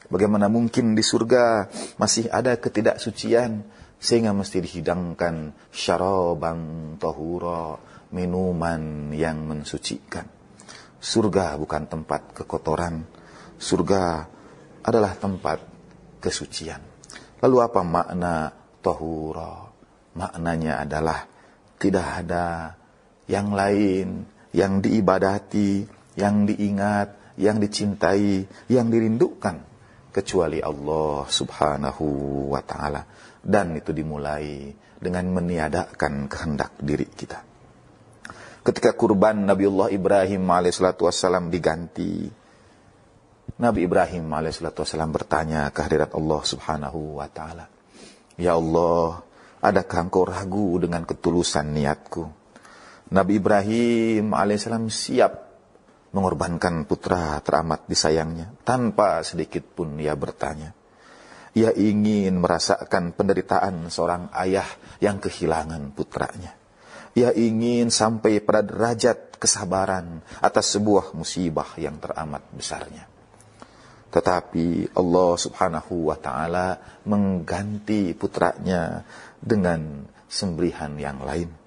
Bagaimana 0.07 0.47
mungkin 0.47 0.95
di 0.95 1.03
surga 1.03 1.67
masih 1.99 2.31
ada 2.31 2.55
ketidaksucian 2.55 3.67
sehingga 3.99 4.31
mesti 4.31 4.63
dihidangkan 4.63 5.51
syarabang 5.67 6.95
tahura, 6.95 7.75
minuman 8.15 9.11
yang 9.11 9.43
mensucikan. 9.43 10.23
Surga 10.95 11.59
bukan 11.59 11.91
tempat 11.91 12.31
kekotoran, 12.31 13.03
surga 13.59 14.31
adalah 14.79 15.11
tempat 15.19 15.59
kesucian. 16.23 16.79
Lalu 17.43 17.57
apa 17.59 17.83
makna 17.83 18.55
tahura? 18.79 19.67
Maknanya 20.15 20.87
adalah 20.87 21.27
tidak 21.75 22.07
ada 22.23 22.73
yang 23.27 23.51
lain 23.51 24.23
yang 24.55 24.79
diibadati, 24.79 25.83
yang 26.15 26.47
diingat, 26.47 27.35
yang 27.35 27.59
dicintai, 27.59 28.47
yang 28.71 28.87
dirindukan 28.87 29.76
kecuali 30.11 30.63
Allah 30.63 31.27
Subhanahu 31.27 32.05
wa 32.51 32.61
taala 32.63 33.05
dan 33.43 33.77
itu 33.77 33.93
dimulai 33.93 34.73
dengan 34.97 35.29
meniadakan 35.29 36.25
kehendak 36.25 36.73
diri 36.81 37.05
kita. 37.05 37.45
Ketika 38.65 38.91
kurban 38.99 39.47
Nabiullah 39.47 39.87
Ibrahim 39.93 40.43
alaihissalatu 40.51 41.07
wassalam 41.07 41.47
diganti 41.47 42.27
Nabi 43.57 43.87
Ibrahim 43.87 44.27
alaihissalam 44.27 45.09
bertanya 45.15 45.71
ke 45.71 45.79
hadirat 45.87 46.11
Allah 46.11 46.41
subhanahu 46.43 47.23
wa 47.23 47.31
ta'ala. 47.31 47.71
Ya 48.35 48.59
Allah, 48.59 49.23
adakah 49.63 50.11
engkau 50.11 50.27
ragu 50.27 50.77
dengan 50.83 51.07
ketulusan 51.07 51.71
niatku? 51.71 52.27
Nabi 53.07 53.39
Ibrahim 53.39 54.35
alaihissalam 54.35 54.91
siap 54.91 55.46
mengorbankan 56.11 56.87
putra 56.87 57.39
teramat 57.43 57.87
disayangnya. 57.89 58.53
Tanpa 58.63 59.23
sedikit 59.23 59.63
pun 59.63 59.99
ia 59.99 60.15
bertanya. 60.15 60.71
Ia 61.57 61.73
ingin 61.73 62.37
merasakan 62.37 63.17
penderitaan 63.17 63.89
seorang 63.89 64.29
ayah 64.37 64.67
yang 65.01 65.17
kehilangan 65.17 65.89
putranya. 65.97 66.53
Ia 67.17 67.33
ingin 67.33 67.89
sampai 67.89 68.45
pada 68.45 68.61
derajat 68.61 69.41
kesabaran 69.41 70.21
atas 70.37 70.77
sebuah 70.77 71.17
musibah 71.17 71.73
yang 71.81 71.97
teramat 71.97 72.45
besarnya. 72.53 73.09
Tetapi 74.13 74.93
Allah 74.93 75.31
subhanahu 75.33 76.13
wa 76.13 76.17
ta'ala 76.17 77.01
mengganti 77.09 78.13
putranya 78.13 79.01
dengan 79.41 80.05
sembelihan 80.29 80.93
yang 80.95 81.25
lain. 81.25 81.66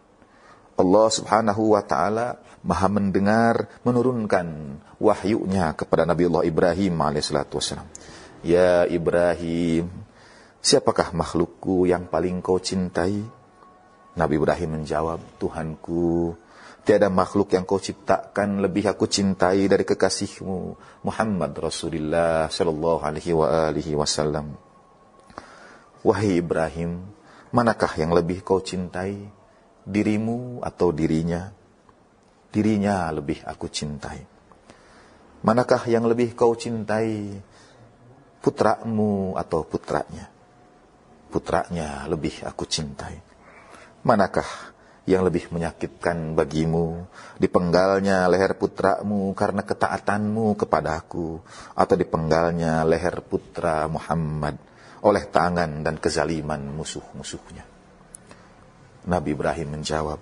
Allah 0.80 1.06
subhanahu 1.12 1.76
wa 1.76 1.82
ta'ala 1.84 2.40
maha 2.64 2.88
mendengar 2.88 3.68
menurunkan 3.84 4.80
wahyunya 5.00 5.72
kepada 5.76 6.04
Nabi 6.08 6.28
Allah 6.28 6.44
Ibrahim 6.48 6.94
alaihissalatu 6.96 7.60
wassalam. 7.60 7.88
Ya 8.40 8.88
Ibrahim, 8.88 9.88
siapakah 10.64 11.12
makhlukku 11.12 11.84
yang 11.84 12.08
paling 12.08 12.40
kau 12.40 12.56
cintai? 12.56 13.20
Nabi 14.16 14.34
Ibrahim 14.40 14.80
menjawab, 14.80 15.20
Tuhanku, 15.38 16.34
Tiada 16.80 17.12
makhluk 17.12 17.52
yang 17.52 17.68
kau 17.68 17.76
ciptakan 17.76 18.64
lebih 18.64 18.88
aku 18.88 19.04
cintai 19.04 19.68
dari 19.68 19.84
kekasihmu 19.84 20.80
Muhammad 21.04 21.52
Rasulullah 21.60 22.48
sallallahu 22.48 23.04
alaihi 23.04 23.36
wa 23.36 23.68
alihi 23.68 23.92
wasallam. 23.92 24.56
Wahai 26.00 26.40
Ibrahim, 26.40 27.04
manakah 27.52 27.92
yang 28.00 28.16
lebih 28.16 28.40
kau 28.40 28.64
cintai? 28.64 29.28
Dirimu 29.90 30.62
atau 30.62 30.94
dirinya? 30.94 31.50
Dirinya 32.46 33.10
lebih 33.10 33.42
aku 33.42 33.66
cintai. 33.66 34.22
Manakah 35.42 35.82
yang 35.90 36.06
lebih 36.06 36.38
kau 36.38 36.54
cintai? 36.54 37.34
Putramu 38.38 39.34
atau 39.34 39.66
putranya? 39.66 40.30
Putranya 41.26 42.06
lebih 42.06 42.46
aku 42.46 42.70
cintai. 42.70 43.18
Manakah 44.06 44.46
yang 45.10 45.26
lebih 45.26 45.50
menyakitkan 45.50 46.38
bagimu, 46.38 47.10
dipenggalnya 47.42 48.30
leher 48.30 48.54
putramu 48.54 49.34
karena 49.34 49.66
ketaatanmu 49.66 50.54
kepadaku, 50.54 51.42
atau 51.74 51.94
dipenggalnya 51.98 52.86
leher 52.86 53.18
putra 53.26 53.90
Muhammad 53.90 54.54
oleh 55.02 55.26
tangan 55.26 55.82
dan 55.82 55.98
kezaliman 55.98 56.62
musuh-musuhnya. 56.62 57.79
Nabi 59.08 59.32
Ibrahim 59.32 59.80
menjawab, 59.80 60.20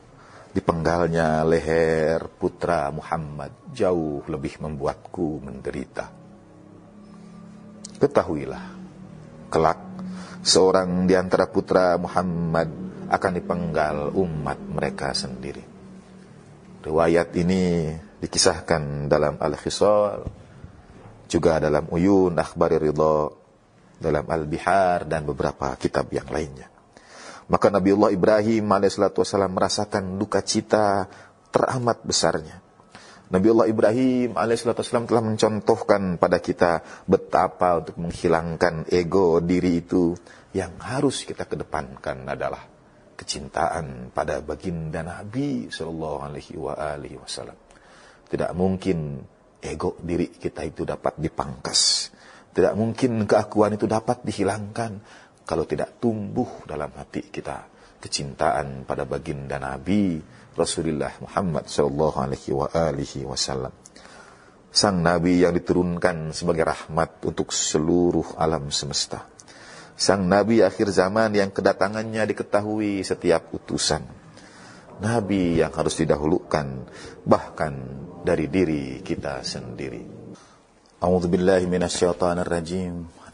dipenggalnya 0.55 1.43
leher 1.43 2.27
putra 2.27 2.89
Muhammad 2.95 3.51
jauh 3.75 4.23
lebih 4.31 4.63
membuatku 4.63 5.43
menderita. 5.43 6.07
Ketahuilah, 7.99 8.65
kelak 9.51 9.81
seorang 10.47 11.11
di 11.11 11.19
antara 11.19 11.51
putra 11.51 11.99
Muhammad 11.99 12.71
akan 13.11 13.33
dipenggal 13.35 14.15
umat 14.15 14.59
mereka 14.71 15.11
sendiri. 15.17 15.65
Riwayat 16.79 17.35
ini 17.35 17.91
dikisahkan 18.23 19.11
dalam 19.11 19.37
Al-Khisal, 19.43 20.25
juga 21.29 21.61
dalam 21.61 21.91
Uyun, 21.91 22.39
Akhbari 22.39 22.79
Ridha, 22.79 23.29
dalam 23.99 24.25
Al-Bihar, 24.25 25.05
dan 25.05 25.27
beberapa 25.27 25.75
kitab 25.77 26.09
yang 26.15 26.31
lainnya. 26.31 26.78
Maka 27.49 27.73
Nabiullah 27.73 28.13
Ibrahim 28.13 28.69
AS 28.77 29.01
merasakan 29.01 30.21
duka 30.21 30.45
cita 30.45 31.09
teramat 31.49 32.05
besarnya. 32.05 32.61
Nabiullah 33.29 33.69
Ibrahim 33.69 34.37
AS 34.37 34.65
telah 34.65 35.25
mencontohkan 35.25 36.17
pada 36.21 36.41
kita 36.41 36.81
betapa 37.09 37.81
untuk 37.81 38.01
menghilangkan 38.01 38.89
ego 38.93 39.41
diri 39.41 39.81
itu 39.85 40.17
yang 40.53 40.81
harus 40.81 41.29
kita 41.29 41.45
kedepankan 41.45 42.25
adalah 42.25 42.65
kecintaan 43.17 44.15
pada 44.15 44.41
baginda 44.41 45.05
Nabi 45.05 45.69
Shallallahu 45.69 46.19
Alaihi 46.25 47.17
Wasallam. 47.21 47.59
Tidak 48.29 48.53
mungkin 48.57 49.25
ego 49.61 49.97
diri 50.01 50.33
kita 50.33 50.65
itu 50.65 50.89
dapat 50.89 51.17
dipangkas. 51.21 52.13
Tidak 52.49 52.73
mungkin 52.77 53.29
keakuan 53.29 53.77
itu 53.77 53.85
dapat 53.85 54.25
dihilangkan 54.25 55.05
kalau 55.49 55.65
tidak 55.65 55.97
tumbuh 55.97 56.69
dalam 56.69 56.93
hati 56.93 57.33
kita 57.33 57.65
kecintaan 57.97 58.85
pada 58.85 59.09
baginda 59.09 59.57
Nabi 59.57 60.21
Rasulullah 60.53 61.17
Muhammad 61.25 61.65
Shallallahu 61.65 62.17
Alaihi 62.77 63.25
Wasallam. 63.25 63.73
Sang 64.69 65.01
Nabi 65.01 65.41
yang 65.41 65.57
diturunkan 65.57 66.37
sebagai 66.37 66.69
rahmat 66.69 67.25
untuk 67.25 67.49
seluruh 67.49 68.37
alam 68.37 68.69
semesta 68.69 69.25
Sang 69.99 70.31
Nabi 70.31 70.63
akhir 70.63 70.95
zaman 70.95 71.35
yang 71.35 71.51
kedatangannya 71.51 72.23
diketahui 72.31 73.03
setiap 73.03 73.51
utusan. 73.51 74.07
Nabi 75.03 75.59
yang 75.59 75.75
harus 75.75 75.99
didahulukan 75.99 76.87
bahkan 77.27 77.75
dari 78.23 78.47
diri 78.47 79.03
kita 79.03 79.43
sendiri. 79.43 80.07
A'udzubillahi. 81.03 81.67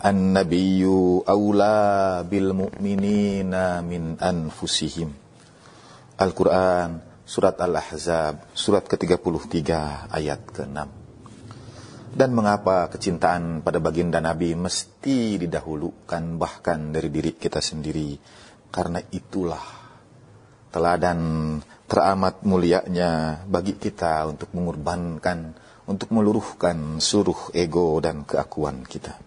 An-nabiyyu 0.04 1.24
aula 1.24 2.20
bil 2.28 2.52
mu'minina 2.52 3.80
min 3.80 4.20
anfusihim. 4.20 5.08
Al-Qur'an 6.20 7.00
surat 7.24 7.56
Al-Ahzab 7.56 8.52
surat 8.52 8.84
ke-33 8.84 9.64
ayat 10.12 10.44
ke-6. 10.44 10.76
Dan 12.12 12.30
mengapa 12.36 12.92
kecintaan 12.92 13.64
pada 13.64 13.80
baginda 13.80 14.20
Nabi 14.20 14.52
mesti 14.52 15.40
didahulukan 15.40 16.36
bahkan 16.36 16.92
dari 16.92 17.08
diri 17.08 17.32
kita 17.40 17.64
sendiri? 17.64 18.12
Karena 18.68 19.00
itulah 19.08 19.64
teladan 20.68 21.56
teramat 21.88 22.44
mulianya 22.44 23.40
bagi 23.48 23.80
kita 23.80 24.28
untuk 24.28 24.52
mengorbankan, 24.52 25.56
untuk 25.88 26.12
meluruhkan 26.12 27.00
suruh 27.00 27.48
ego 27.56 27.96
dan 28.04 28.28
keakuan 28.28 28.84
kita 28.84 29.23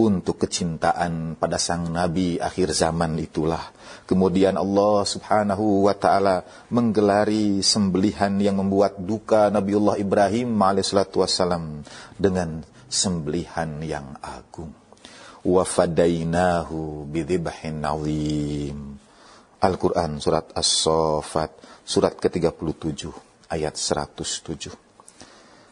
untuk 0.00 0.40
kecintaan 0.40 1.36
pada 1.36 1.60
sang 1.60 1.92
nabi 1.92 2.40
akhir 2.40 2.72
zaman 2.72 3.20
itulah. 3.20 3.60
Kemudian 4.08 4.56
Allah 4.56 5.04
Subhanahu 5.04 5.84
wa 5.84 5.94
taala 5.94 6.42
menggelari 6.72 7.60
sembelihan 7.60 8.32
yang 8.40 8.58
membuat 8.58 8.96
duka 8.96 9.52
Nabiullah 9.52 10.00
Ibrahim 10.00 10.56
alaihissalatu 10.56 11.20
wassalam 11.20 11.84
dengan 12.16 12.64
sembelihan 12.88 13.78
yang 13.84 14.16
agung. 14.24 14.72
Wa 15.46 15.62
fadainahu 15.62 17.06
bidzibhin 17.06 17.84
azim. 17.84 18.78
Al-Qur'an 19.60 20.16
surat 20.18 20.48
As-Saffat 20.56 21.84
surat 21.84 22.16
ke-37 22.16 23.12
ayat 23.52 23.76
107. 23.76 24.72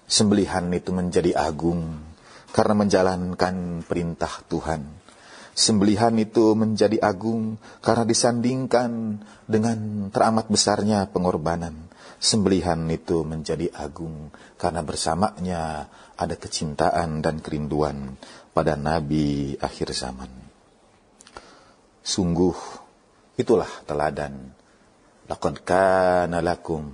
Sembelihan 0.09 0.64
itu 0.73 0.91
menjadi 0.93 1.37
agung 1.37 2.08
karena 2.53 2.75
menjalankan 2.77 3.85
perintah 3.85 4.41
Tuhan. 4.49 4.83
Sembelihan 5.59 6.15
itu 6.15 6.55
menjadi 6.55 7.03
agung 7.03 7.59
karena 7.83 8.07
disandingkan 8.07 9.19
dengan 9.43 10.07
teramat 10.15 10.47
besarnya 10.47 11.11
pengorbanan. 11.11 11.91
Sembelihan 12.19 12.79
itu 12.91 13.27
menjadi 13.27 13.67
agung 13.75 14.31
karena 14.55 14.87
bersamanya 14.87 15.91
ada 16.15 16.35
kecintaan 16.35 17.23
dan 17.23 17.43
kerinduan 17.43 18.15
pada 18.55 18.79
Nabi 18.79 19.59
akhir 19.59 19.95
zaman. 19.95 20.31
Sungguh 22.03 22.55
itulah 23.35 23.71
teladan. 23.87 24.55
Laqad 25.29 25.61
kana 25.67 26.41
lakum 26.41 26.89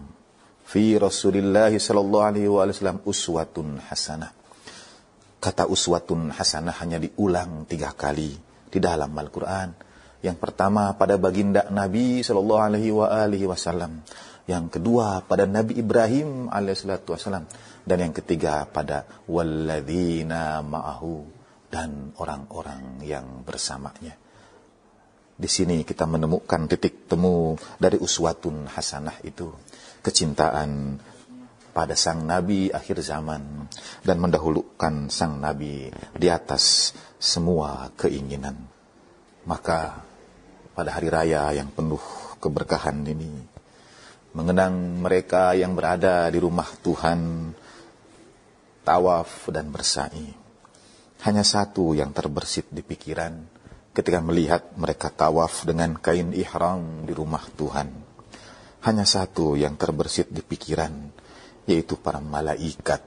fi 0.67 0.99
Rasulillah 0.99 1.71
sallallahu 1.71 2.27
alaihi 2.27 2.51
wasallam 2.51 2.99
uswatun 3.07 3.79
hasanah 3.79 4.34
Kata 5.45 5.69
uswatun 5.69 6.33
hasanah 6.33 6.73
hanya 6.81 6.97
diulang 6.97 7.69
tiga 7.69 7.93
kali 7.93 8.33
di 8.73 8.79
dalam 8.81 9.13
Al-Quran. 9.13 9.77
Yang 10.25 10.41
pertama 10.41 10.97
pada 10.97 11.21
baginda 11.21 11.69
Nabi 11.69 12.25
Shallallahu 12.25 12.81
Alaihi 13.05 13.45
Wasallam. 13.45 14.01
Yang 14.49 14.81
kedua 14.81 15.21
pada 15.21 15.45
Nabi 15.45 15.77
Ibrahim 15.77 16.49
Alaihissalatu 16.49 17.13
Wasallam. 17.13 17.45
Dan 17.85 18.09
yang 18.09 18.17
ketiga 18.17 18.65
pada 18.65 19.05
walladzina 19.29 20.65
ma'ahu 20.65 21.29
dan 21.69 22.17
orang-orang 22.17 23.05
yang 23.05 23.45
bersamanya. 23.45 24.17
Di 25.37 25.51
sini 25.51 25.85
kita 25.85 26.09
menemukan 26.09 26.65
titik 26.73 27.05
temu 27.05 27.61
dari 27.77 28.01
uswatun 28.01 28.65
hasanah 28.65 29.21
itu. 29.29 29.53
Kecintaan 30.01 30.97
pada 31.75 31.99
sang 31.99 32.23
nabi 32.23 32.71
akhir 32.71 33.03
zaman. 33.03 33.67
dan 34.05 34.21
mendahulukan 34.21 35.09
sang 35.09 35.41
Nabi 35.41 35.89
di 36.15 36.29
atas 36.29 36.93
semua 37.17 37.89
keinginan. 37.97 38.69
Maka 39.49 40.05
pada 40.77 40.97
hari 40.97 41.09
raya 41.09 41.53
yang 41.57 41.73
penuh 41.73 42.01
keberkahan 42.41 43.01
ini, 43.09 43.33
mengenang 44.37 45.01
mereka 45.01 45.57
yang 45.57 45.73
berada 45.73 46.29
di 46.29 46.39
rumah 46.41 46.69
Tuhan, 46.85 47.53
tawaf 48.85 49.49
dan 49.49 49.73
bersa'i. 49.73 50.29
Hanya 51.25 51.41
satu 51.41 51.97
yang 51.97 52.13
terbersit 52.13 52.69
di 52.69 52.85
pikiran 52.85 53.33
ketika 53.97 54.21
melihat 54.21 54.77
mereka 54.77 55.09
tawaf 55.09 55.65
dengan 55.65 55.97
kain 55.97 56.37
ihram 56.37 57.09
di 57.09 57.17
rumah 57.17 57.49
Tuhan. 57.57 57.89
Hanya 58.85 59.09
satu 59.09 59.57
yang 59.57 59.81
terbersit 59.81 60.29
di 60.29 60.45
pikiran, 60.45 60.93
yaitu 61.65 61.97
para 62.01 62.21
malaikat 62.21 63.01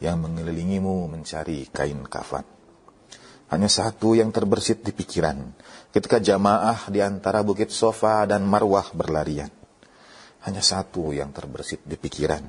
yang 0.00 0.20
mengelilingimu 0.22 1.10
mencari 1.10 1.68
kain 1.68 2.02
kafan. 2.08 2.44
Hanya 3.50 3.66
satu 3.66 4.14
yang 4.14 4.30
terbersit 4.30 4.86
di 4.86 4.94
pikiran 4.94 5.52
ketika 5.90 6.22
jamaah 6.22 6.86
di 6.86 7.02
antara 7.02 7.42
Bukit 7.42 7.74
Sofa 7.74 8.22
dan 8.24 8.46
Marwah 8.46 8.86
berlarian. 8.94 9.50
Hanya 10.40 10.64
satu 10.64 11.12
yang 11.12 11.36
terbersit 11.36 11.84
di 11.84 12.00
pikiran, 12.00 12.40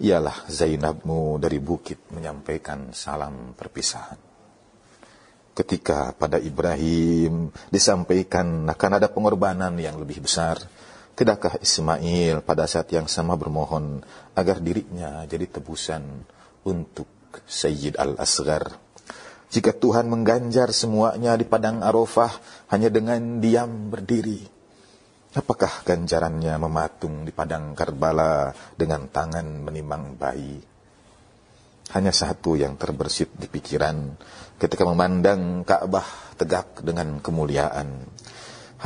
ialah 0.00 0.48
Zainabmu 0.50 1.36
dari 1.36 1.60
bukit 1.62 2.10
menyampaikan 2.10 2.90
salam 2.96 3.52
perpisahan. 3.54 4.18
Ketika 5.54 6.10
pada 6.18 6.40
Ibrahim 6.40 7.52
disampaikan 7.70 8.66
akan 8.66 8.90
ada 8.98 9.06
pengorbanan 9.06 9.78
yang 9.78 10.02
lebih 10.02 10.26
besar, 10.26 10.58
tidakkah 11.14 11.58
Ismail 11.62 12.42
pada 12.42 12.66
saat 12.66 12.90
yang 12.90 13.06
sama 13.06 13.38
bermohon 13.38 14.02
agar 14.34 14.58
dirinya 14.58 15.22
jadi 15.24 15.46
tebusan 15.46 16.02
untuk 16.66 17.06
Sayyid 17.46 17.96
Al-Asghar? 17.96 18.74
Jika 19.54 19.70
Tuhan 19.70 20.10
mengganjar 20.10 20.74
semuanya 20.74 21.38
di 21.38 21.46
padang 21.46 21.80
Arafah 21.86 22.34
hanya 22.74 22.90
dengan 22.90 23.38
diam 23.38 23.94
berdiri, 23.94 24.54
Apakah 25.34 25.82
ganjarannya 25.82 26.54
mematung 26.62 27.26
di 27.26 27.34
padang 27.34 27.74
Karbala 27.74 28.54
dengan 28.78 29.10
tangan 29.10 29.66
menimang 29.66 30.14
bayi? 30.14 30.62
Hanya 31.90 32.14
satu 32.14 32.54
yang 32.54 32.78
terbersit 32.78 33.34
di 33.34 33.50
pikiran 33.50 34.14
ketika 34.62 34.86
memandang 34.86 35.66
Ka'bah 35.66 36.06
tegak 36.38 36.86
dengan 36.86 37.18
kemuliaan. 37.18 38.06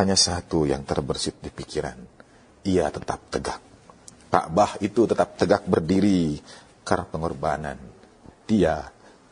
Hanya 0.01 0.17
satu 0.17 0.65
yang 0.65 0.89
terbersit 0.89 1.37
di 1.37 1.53
pikiran 1.53 2.18
ia 2.67 2.91
tetap 2.91 3.31
tegak. 3.31 3.61
Ka'bah 4.29 4.77
itu 4.85 5.09
tetap 5.09 5.41
tegak 5.41 5.65
berdiri 5.65 6.37
karena 6.85 7.09
pengorbanan 7.09 7.79
dia 8.49 8.85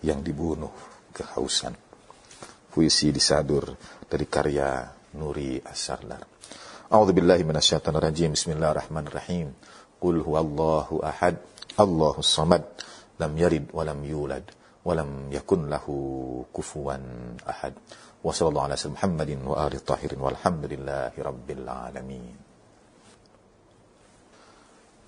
yang 0.04 0.20
dibunuh 0.20 0.72
kehausan. 1.12 1.72
Puisi 2.72 3.08
disadur 3.08 3.72
dari 4.04 4.28
karya 4.28 4.84
Nuri 5.16 5.56
As-Sardar. 5.64 6.20
A'udzu 6.92 7.16
billahi 7.16 7.42
minasyaitonir 7.42 8.04
rajim. 8.04 8.36
Bismillahirrahmanirrahim. 8.36 9.48
Qul 9.96 10.20
huwallahu 10.20 11.00
ahad, 11.00 11.40
Allahu 11.80 12.20
samad, 12.20 12.62
lam 13.16 13.32
yalid 13.34 13.72
wa 13.72 13.80
lam 13.80 14.04
yulad 14.04 14.44
wa 14.84 14.92
lam 14.92 15.32
yakun 15.32 15.72
lahu 15.72 16.44
kufuwan 16.52 17.34
ahad. 17.48 17.72
Wa 18.20 18.30
sallallahu 18.30 18.68
ala 18.68 18.76
Muhammadin 18.76 19.40
wa 19.42 19.56
alihi 19.64 19.80
tahirin 19.80 20.20
walhamdulillahi 20.20 21.18
rabbil 21.24 21.64
alamin. 21.64 22.45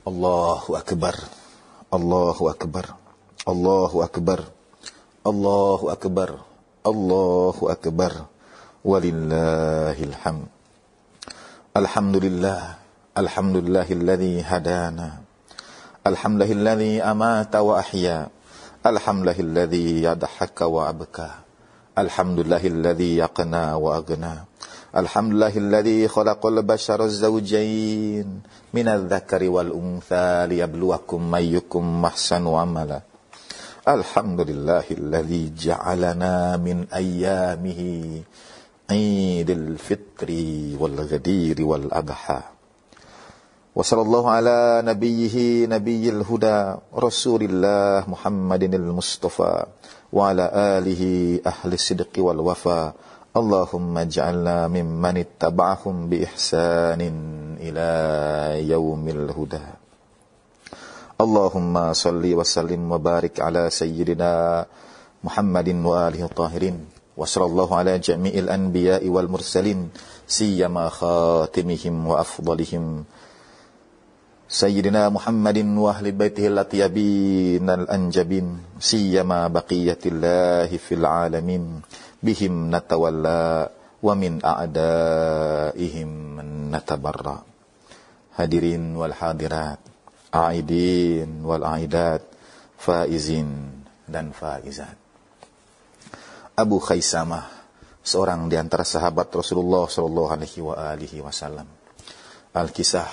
Allahu 0.08 0.72
Akbar. 0.72 1.20
Allahu 1.92 2.48
Akbar. 2.48 2.96
Allahu 3.44 4.00
Akbar. 4.00 4.40
Allahu 5.20 5.92
Akbar. 5.92 6.30
Allahu 6.80 7.68
Akbar. 7.68 8.12
Walillahil 8.80 10.16
Hamd. 10.24 10.48
Alhamdulillah. 11.76 12.80
Alhamdulillahilladzi 13.12 14.40
hadana. 14.48 15.20
Alhamdulillahilladzi 16.08 17.04
amata 17.04 17.60
wa 17.60 17.76
ahya. 17.76 18.32
Alhamdulillahilladzi 18.80 20.08
yadhaka 20.08 20.72
wa 20.72 20.88
abka. 20.88 21.44
Alhamdulillahilladzi 21.92 23.20
yaqna 23.20 23.76
wa 23.76 24.00
agna 24.00 24.48
الحمد 24.96 25.32
لله 25.32 25.54
الذي 25.56 26.08
خلق 26.08 26.46
البشر 26.46 27.04
الزوجين 27.04 28.40
من 28.74 28.88
الذكر 28.88 29.50
والأنثى 29.50 30.46
ليبلوكم 30.48 31.34
أيكم 31.34 32.04
أحسن 32.04 32.46
عملا 32.48 33.00
الحمد 33.88 34.40
لله 34.40 34.84
الذي 34.90 35.52
جعلنا 35.58 36.56
من 36.56 36.86
أيامه 36.94 37.80
عيد 38.90 39.50
الفطر 39.50 40.28
والغدير 40.80 41.56
والأضحى 41.66 42.40
وصلى 43.74 44.02
الله 44.02 44.30
على 44.30 44.82
نبيه 44.84 45.66
نبي 45.66 46.08
الهدى 46.08 46.74
رسول 46.96 47.42
الله 47.42 48.10
محمد 48.10 48.74
المصطفى 48.74 49.64
وعلى 50.12 50.44
آله 50.54 51.02
أهل 51.46 51.72
الصدق 51.72 52.12
والوفا 52.18 52.92
اللهم 53.38 53.94
اجعلنا 53.98 54.66
ممن 54.66 55.14
اتبعهم 55.16 55.96
بإحسان 56.10 57.00
إلى 57.62 57.88
يوم 58.66 59.04
الهدى. 59.08 59.66
اللهم 61.18 61.74
صل 61.92 62.24
وسلم 62.38 62.82
وبارك 62.92 63.34
على 63.40 63.70
سيدنا 63.70 64.66
محمد 65.24 65.68
وآله 65.86 66.22
الطاهرين 66.30 66.76
وصلى 67.18 67.46
الله 67.46 67.68
على 67.76 67.92
جميع 67.98 68.34
الأنبياء 68.34 69.02
والمرسلين 69.08 69.90
سيما 70.26 70.88
خاتمهم 70.88 71.94
وأفضلهم. 72.06 72.84
سيدنا 74.48 75.08
محمد 75.08 75.58
وأهل 75.76 76.06
بيته 76.12 76.46
الأطيبين 76.46 77.70
الأنجبين 77.70 78.46
سيما 78.80 79.48
بقية 79.48 80.02
الله 80.06 80.70
في 80.76 80.92
العالمين. 80.94 81.64
bihim 82.22 82.70
natawalla 82.70 83.70
wa 83.98 84.14
min 84.14 84.38
a'daihim 84.42 86.10
natabarra. 86.70 87.42
Hadirin 88.38 88.94
wal 88.94 89.14
hadirat 89.14 89.82
aidin 90.30 91.42
wal 91.42 91.64
aidat 91.64 92.22
faizin 92.78 93.82
dan 94.06 94.30
faizat. 94.30 94.94
Abu 96.58 96.78
Khaisamah 96.82 97.58
seorang 98.02 98.48
di 98.48 98.56
antara 98.56 98.82
sahabat 98.82 99.30
Rasulullah 99.30 99.86
sallallahu 99.86 100.30
alaihi 100.32 100.60
wa 100.64 100.74
alihi 100.74 101.18
wasallam. 101.22 101.66
Al-Kisah 102.54 103.06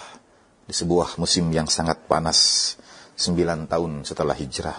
di 0.66 0.74
sebuah 0.74 1.22
musim 1.22 1.52
yang 1.54 1.70
sangat 1.70 2.10
panas 2.10 2.74
sembilan 3.14 3.70
tahun 3.70 4.02
setelah 4.08 4.34
hijrah. 4.34 4.78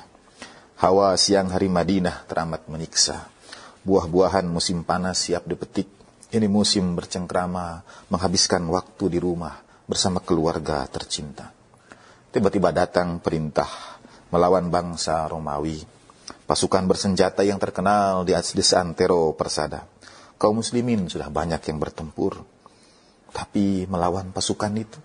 Hawa 0.82 1.14
siang 1.14 1.52
hari 1.52 1.70
Madinah 1.70 2.26
teramat 2.26 2.66
menyiksa. 2.66 3.35
Buah-buahan 3.86 4.50
musim 4.50 4.82
panas 4.82 5.30
siap 5.30 5.46
dipetik. 5.46 5.86
Ini 6.34 6.50
musim 6.50 6.98
bercengkrama, 6.98 7.86
menghabiskan 8.10 8.66
waktu 8.66 9.14
di 9.14 9.22
rumah 9.22 9.62
bersama 9.86 10.18
keluarga 10.18 10.82
tercinta. 10.90 11.54
Tiba-tiba 12.34 12.74
datang 12.74 13.22
perintah 13.22 13.70
melawan 14.34 14.74
bangsa 14.74 15.30
Romawi 15.30 15.86
pasukan 16.50 16.82
bersenjata 16.90 17.46
yang 17.46 17.62
terkenal 17.62 18.26
di 18.26 18.34
desa 18.34 18.82
Antero 18.82 19.34
Persada. 19.38 19.86
Kaum 20.34 20.58
muslimin 20.60 21.06
sudah 21.06 21.30
banyak 21.30 21.62
yang 21.70 21.78
bertempur, 21.78 22.42
tapi 23.30 23.86
melawan 23.86 24.34
pasukan 24.34 24.74
itu. 24.74 24.98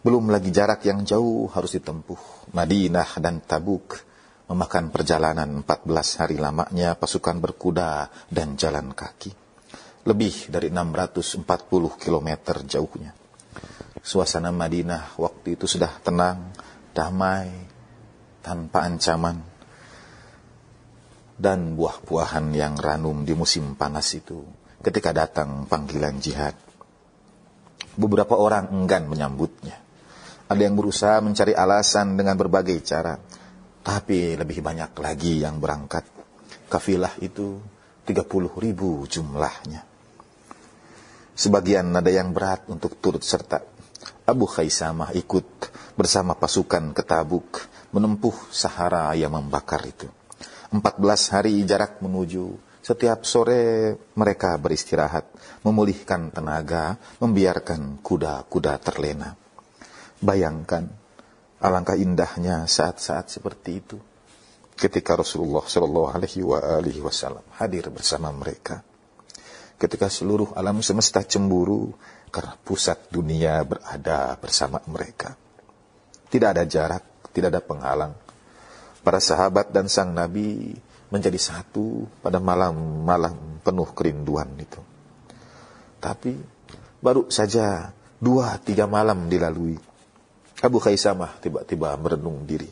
Belum 0.00 0.28
lagi 0.28 0.48
jarak 0.52 0.84
yang 0.84 1.04
jauh 1.04 1.48
harus 1.52 1.76
ditempuh. 1.76 2.52
Madinah 2.56 3.20
dan 3.20 3.40
Tabuk 3.44 4.09
memakan 4.50 4.90
perjalanan 4.90 5.62
14 5.62 6.18
hari 6.18 6.36
lamanya 6.42 6.98
pasukan 6.98 7.38
berkuda 7.38 8.10
dan 8.26 8.58
jalan 8.58 8.90
kaki. 8.90 9.30
Lebih 10.10 10.50
dari 10.50 10.74
640 10.74 11.46
km 11.94 12.28
jauhnya. 12.66 13.14
Suasana 14.02 14.50
Madinah 14.50 15.14
waktu 15.22 15.54
itu 15.54 15.70
sudah 15.70 16.02
tenang, 16.02 16.50
damai, 16.90 17.46
tanpa 18.42 18.82
ancaman 18.90 19.38
dan 21.40 21.78
buah-buahan 21.78 22.50
yang 22.50 22.74
ranum 22.74 23.22
di 23.22 23.32
musim 23.38 23.78
panas 23.78 24.12
itu 24.18 24.42
ketika 24.82 25.14
datang 25.14 25.70
panggilan 25.70 26.18
jihad. 26.18 26.58
Beberapa 27.94 28.34
orang 28.34 28.72
enggan 28.74 29.06
menyambutnya. 29.06 29.78
Ada 30.50 30.66
yang 30.66 30.74
berusaha 30.74 31.22
mencari 31.22 31.54
alasan 31.54 32.18
dengan 32.18 32.34
berbagai 32.34 32.82
cara. 32.82 33.14
Tapi 33.80 34.36
lebih 34.36 34.60
banyak 34.60 34.92
lagi 35.00 35.40
yang 35.40 35.56
berangkat. 35.56 36.04
Kafilah 36.68 37.16
itu 37.24 37.58
30 38.04 38.60
ribu 38.60 39.08
jumlahnya. 39.08 39.82
Sebagian 41.32 41.88
ada 41.96 42.12
yang 42.12 42.36
berat 42.36 42.68
untuk 42.68 43.00
turut 43.00 43.24
serta. 43.24 43.64
Abu 44.28 44.44
Khaisamah 44.44 45.16
ikut 45.16 45.72
bersama 45.96 46.36
pasukan 46.36 46.92
ke 46.92 47.00
Tabuk 47.00 47.64
menempuh 47.96 48.36
Sahara 48.52 49.10
yang 49.16 49.34
membakar 49.34 49.82
itu. 49.88 50.06
14 50.70 51.34
hari 51.34 51.58
jarak 51.66 51.98
menuju. 51.98 52.54
Setiap 52.80 53.28
sore 53.28 53.92
mereka 54.16 54.56
beristirahat, 54.56 55.28
memulihkan 55.66 56.32
tenaga, 56.32 56.96
membiarkan 57.20 58.00
kuda-kuda 58.00 58.80
terlena. 58.80 59.36
Bayangkan, 60.22 60.88
alangkah 61.60 61.94
indahnya 61.94 62.64
saat-saat 62.64 63.28
seperti 63.28 63.70
itu. 63.76 63.98
Ketika 64.80 65.12
Rasulullah 65.12 65.60
Shallallahu 65.60 66.08
Alaihi 66.16 67.04
Wasallam 67.04 67.44
hadir 67.60 67.92
bersama 67.92 68.32
mereka, 68.32 68.80
ketika 69.76 70.08
seluruh 70.08 70.56
alam 70.56 70.80
semesta 70.80 71.20
cemburu 71.20 71.92
karena 72.32 72.56
pusat 72.64 73.12
dunia 73.12 73.60
berada 73.60 74.40
bersama 74.40 74.80
mereka, 74.88 75.36
tidak 76.32 76.56
ada 76.56 76.64
jarak, 76.64 77.04
tidak 77.36 77.52
ada 77.52 77.60
penghalang. 77.60 78.14
Para 79.04 79.20
sahabat 79.20 79.68
dan 79.68 79.88
sang 79.92 80.16
Nabi 80.16 80.72
menjadi 81.12 81.36
satu 81.36 82.08
pada 82.24 82.40
malam-malam 82.40 83.60
penuh 83.60 83.88
kerinduan 83.92 84.48
itu. 84.56 84.80
Tapi 86.00 86.32
baru 87.04 87.28
saja 87.28 87.92
dua 88.16 88.56
tiga 88.64 88.88
malam 88.88 89.28
dilalui. 89.28 89.89
Abu 90.60 90.76
Khaisamah 90.76 91.40
tiba-tiba 91.40 91.96
merenung 91.96 92.44
diri. 92.44 92.68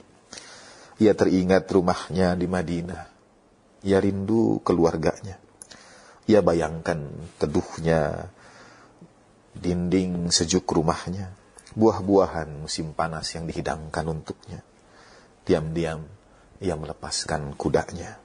Ia 1.01 1.17
teringat 1.17 1.65
rumahnya 1.73 2.37
di 2.37 2.45
Madinah. 2.45 3.03
Ia 3.87 3.99
rindu 4.03 4.61
keluarganya. 4.61 5.41
Ia 6.29 6.45
bayangkan 6.45 7.09
teduhnya 7.41 8.29
dinding 9.57 10.29
sejuk 10.29 10.69
rumahnya, 10.69 11.33
buah-buahan 11.73 12.69
musim 12.69 12.93
panas 12.93 13.33
yang 13.33 13.49
dihidangkan 13.49 14.05
untuknya. 14.05 14.61
Diam-diam 15.49 16.05
ia 16.61 16.75
melepaskan 16.77 17.57
kudanya. 17.57 18.21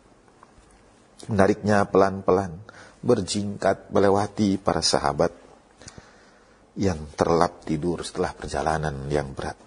Menariknya 1.31 1.87
pelan-pelan, 1.87 2.59
berjingkat 2.99 3.87
melewati 3.93 4.59
para 4.59 4.83
sahabat 4.83 5.31
yang 6.77 7.13
terlap 7.13 7.61
tidur 7.65 8.01
setelah 8.01 8.33
perjalanan 8.33 9.05
yang 9.09 9.33
berat. 9.33 9.57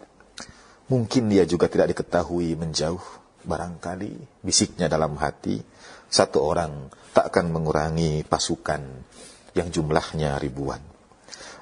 Mungkin 0.86 1.30
dia 1.30 1.42
juga 1.46 1.66
tidak 1.66 1.94
diketahui 1.94 2.54
menjauh. 2.58 3.24
Barangkali 3.46 4.42
bisiknya 4.42 4.90
dalam 4.90 5.14
hati, 5.22 5.62
satu 6.10 6.42
orang 6.42 6.90
tak 7.14 7.30
akan 7.30 7.54
mengurangi 7.54 8.26
pasukan 8.26 8.82
yang 9.54 9.70
jumlahnya 9.70 10.42
ribuan. 10.42 10.82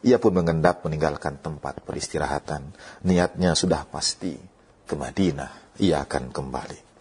Ia 0.04 0.16
pun 0.16 0.32
mengendap 0.36 0.80
meninggalkan 0.84 1.40
tempat 1.44 1.84
peristirahatan. 1.84 2.72
Niatnya 3.04 3.52
sudah 3.52 3.84
pasti 3.84 4.32
ke 4.84 4.96
Madinah. 4.96 5.76
Ia 5.80 6.04
akan 6.08 6.32
kembali. 6.32 6.93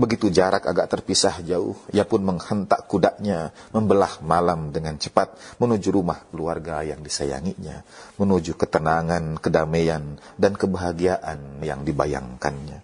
Begitu 0.00 0.32
jarak 0.32 0.64
agak 0.64 0.96
terpisah 0.96 1.44
jauh, 1.44 1.76
ia 1.92 2.08
pun 2.08 2.24
menghentak 2.24 2.88
kudanya, 2.88 3.52
membelah 3.68 4.16
malam 4.24 4.72
dengan 4.72 4.96
cepat 4.96 5.36
menuju 5.60 5.92
rumah 5.92 6.24
keluarga 6.32 6.80
yang 6.80 7.04
disayanginya, 7.04 7.84
menuju 8.16 8.56
ketenangan, 8.56 9.36
kedamaian, 9.36 10.16
dan 10.40 10.56
kebahagiaan 10.56 11.60
yang 11.60 11.84
dibayangkannya. 11.84 12.80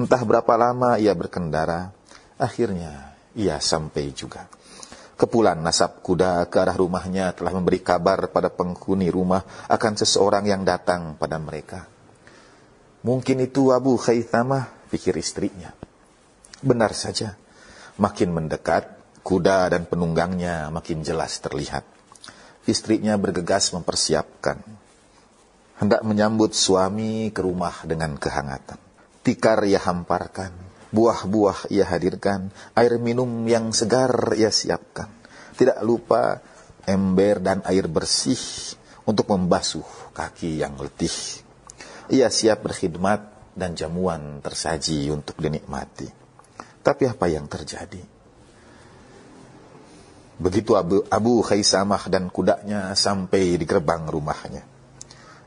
Entah 0.00 0.22
berapa 0.24 0.48
lama 0.56 0.96
ia 0.96 1.12
berkendara, 1.12 1.92
akhirnya 2.40 3.12
ia 3.36 3.60
sampai 3.60 4.08
juga. 4.16 4.48
Kepulan 5.12 5.60
nasab 5.60 6.00
kuda 6.00 6.48
ke 6.48 6.56
arah 6.56 6.78
rumahnya 6.78 7.36
telah 7.36 7.52
memberi 7.52 7.84
kabar 7.84 8.32
pada 8.32 8.48
penghuni 8.48 9.12
rumah 9.12 9.44
akan 9.68 9.92
seseorang 10.00 10.48
yang 10.48 10.64
datang 10.64 11.20
pada 11.20 11.36
mereka. 11.36 11.84
Mungkin 13.04 13.44
itu 13.44 13.76
Abu 13.76 14.00
Khaythamah, 14.00 14.88
pikir 14.88 15.12
istrinya. 15.20 15.76
Benar 16.58 16.90
saja, 16.90 17.38
makin 18.02 18.34
mendekat, 18.34 18.98
kuda 19.22 19.70
dan 19.70 19.86
penunggangnya 19.86 20.74
makin 20.74 21.06
jelas 21.06 21.38
terlihat. 21.38 21.86
Istrinya 22.66 23.14
bergegas 23.14 23.70
mempersiapkan. 23.70 24.58
Hendak 25.78 26.02
menyambut 26.02 26.58
suami 26.58 27.30
ke 27.30 27.38
rumah 27.46 27.86
dengan 27.86 28.18
kehangatan. 28.18 28.74
Tikar 29.22 29.62
ia 29.70 29.78
hamparkan, 29.78 30.50
buah-buah 30.90 31.70
ia 31.70 31.86
hadirkan, 31.86 32.50
air 32.74 32.98
minum 32.98 33.46
yang 33.46 33.70
segar 33.70 34.34
ia 34.34 34.50
siapkan. 34.50 35.06
Tidak 35.54 35.78
lupa 35.86 36.42
ember 36.82 37.38
dan 37.38 37.62
air 37.70 37.86
bersih 37.86 38.74
untuk 39.06 39.30
membasuh 39.30 39.86
kaki 40.10 40.58
yang 40.58 40.74
letih. 40.74 41.14
Ia 42.10 42.26
siap 42.26 42.66
berkhidmat 42.66 43.54
dan 43.54 43.78
jamuan 43.78 44.42
tersaji 44.42 45.06
untuk 45.14 45.38
dinikmati. 45.38 46.17
Tapi 46.88 47.04
apa 47.04 47.28
yang 47.28 47.44
terjadi? 47.44 48.00
Begitu 50.40 50.72
Abu, 50.72 51.04
Abu 51.12 51.44
Khaisamah 51.44 52.08
dan 52.08 52.32
kudanya 52.32 52.96
sampai 52.96 53.60
di 53.60 53.68
gerbang 53.68 54.08
rumahnya. 54.08 54.64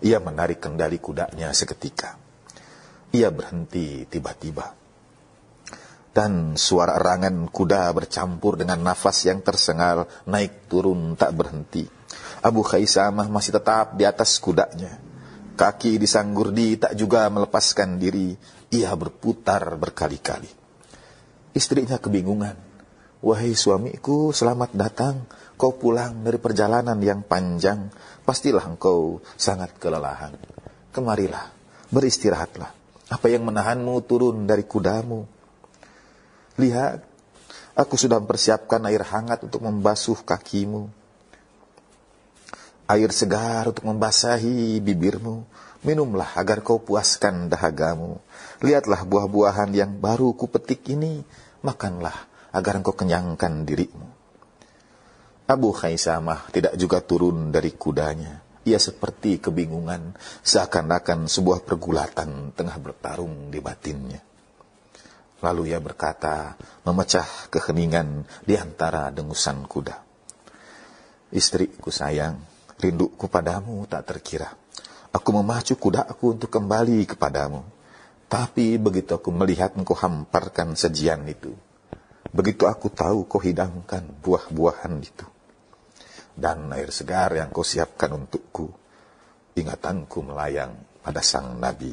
Ia 0.06 0.22
menarik 0.22 0.62
kendali 0.62 1.02
kudanya 1.02 1.50
seketika. 1.50 2.14
Ia 3.18 3.34
berhenti 3.34 4.06
tiba-tiba. 4.06 4.70
Dan 6.14 6.62
suara 6.62 7.02
erangan 7.02 7.50
kuda 7.50 7.90
bercampur 7.90 8.62
dengan 8.62 8.86
nafas 8.86 9.26
yang 9.26 9.42
tersengal, 9.42 10.06
naik 10.30 10.70
turun 10.70 11.18
tak 11.18 11.34
berhenti. 11.34 11.90
Abu 12.46 12.62
Khaisamah 12.62 13.26
masih 13.34 13.58
tetap 13.58 13.98
di 13.98 14.06
atas 14.06 14.38
kudanya. 14.38 14.94
Kaki 15.58 15.98
disanggurdi 15.98 16.78
tak 16.86 16.94
juga 16.94 17.26
melepaskan 17.34 17.98
diri. 17.98 18.38
Ia 18.70 18.94
berputar 18.94 19.74
berkali-kali. 19.82 20.61
Istrinya 21.52 22.00
kebingungan. 22.00 22.56
Wahai 23.20 23.52
suamiku, 23.60 24.32
selamat 24.32 24.72
datang. 24.72 25.28
Kau 25.60 25.76
pulang 25.76 26.24
dari 26.24 26.40
perjalanan 26.40 26.96
yang 27.04 27.28
panjang. 27.28 27.92
Pastilah 28.24 28.64
engkau 28.64 29.20
sangat 29.36 29.76
kelelahan. 29.76 30.32
Kemarilah, 30.96 31.52
beristirahatlah. 31.92 32.72
Apa 33.12 33.28
yang 33.28 33.44
menahanmu 33.44 33.92
turun 34.08 34.48
dari 34.48 34.64
kudamu? 34.64 35.28
Lihat, 36.56 37.04
aku 37.76 38.00
sudah 38.00 38.24
mempersiapkan 38.24 38.88
air 38.88 39.04
hangat 39.04 39.44
untuk 39.44 39.68
membasuh 39.68 40.24
kakimu. 40.24 40.88
Air 42.88 43.12
segar 43.12 43.68
untuk 43.68 43.92
membasahi 43.92 44.80
bibirmu. 44.80 45.44
Minumlah 45.84 46.32
agar 46.40 46.64
kau 46.64 46.80
puaskan 46.80 47.52
dahagamu. 47.52 48.24
Lihatlah 48.62 49.10
buah-buahan 49.10 49.74
yang 49.74 49.98
baru 49.98 50.38
kupetik 50.38 50.86
ini 50.94 51.26
makanlah 51.66 52.14
agar 52.54 52.78
engkau 52.78 52.94
kenyangkan 52.94 53.66
dirimu. 53.66 54.06
Abu 55.50 55.74
Khaisamah 55.74 56.54
tidak 56.54 56.78
juga 56.78 57.02
turun 57.02 57.50
dari 57.50 57.74
kudanya. 57.74 58.38
Ia 58.62 58.78
seperti 58.78 59.42
kebingungan, 59.42 60.14
seakan-akan 60.46 61.26
sebuah 61.26 61.66
pergulatan 61.66 62.54
tengah 62.54 62.78
bertarung 62.78 63.50
di 63.50 63.58
batinnya. 63.58 64.22
Lalu 65.42 65.74
ia 65.74 65.82
berkata, 65.82 66.54
memecah 66.86 67.26
keheningan 67.50 68.30
di 68.46 68.54
antara 68.62 69.10
dengusan 69.10 69.66
kuda. 69.66 69.98
Istriku 71.34 71.90
sayang, 71.90 72.38
rinduku 72.78 73.26
padamu 73.26 73.82
tak 73.90 74.06
terkira. 74.06 74.54
Aku 75.10 75.34
memacu 75.34 75.74
kudaku 75.82 76.38
untuk 76.38 76.54
kembali 76.54 77.10
kepadamu 77.10 77.81
tapi 78.32 78.80
begitu 78.80 79.12
aku 79.12 79.28
melihat 79.36 79.76
engkau 79.76 79.92
hamparkan 79.92 80.80
sajian 80.80 81.28
itu, 81.28 81.52
begitu 82.32 82.64
aku 82.64 82.88
tahu 82.88 83.28
kau 83.28 83.44
hidangkan 83.44 84.08
buah-buahan 84.24 85.04
itu, 85.04 85.28
dan 86.40 86.72
air 86.72 86.96
segar 86.96 87.36
yang 87.36 87.52
kau 87.52 87.68
siapkan 87.68 88.16
untukku, 88.16 88.72
ingatanku 89.60 90.24
melayang 90.24 90.72
pada 91.04 91.20
sang 91.20 91.60
Nabi. 91.60 91.92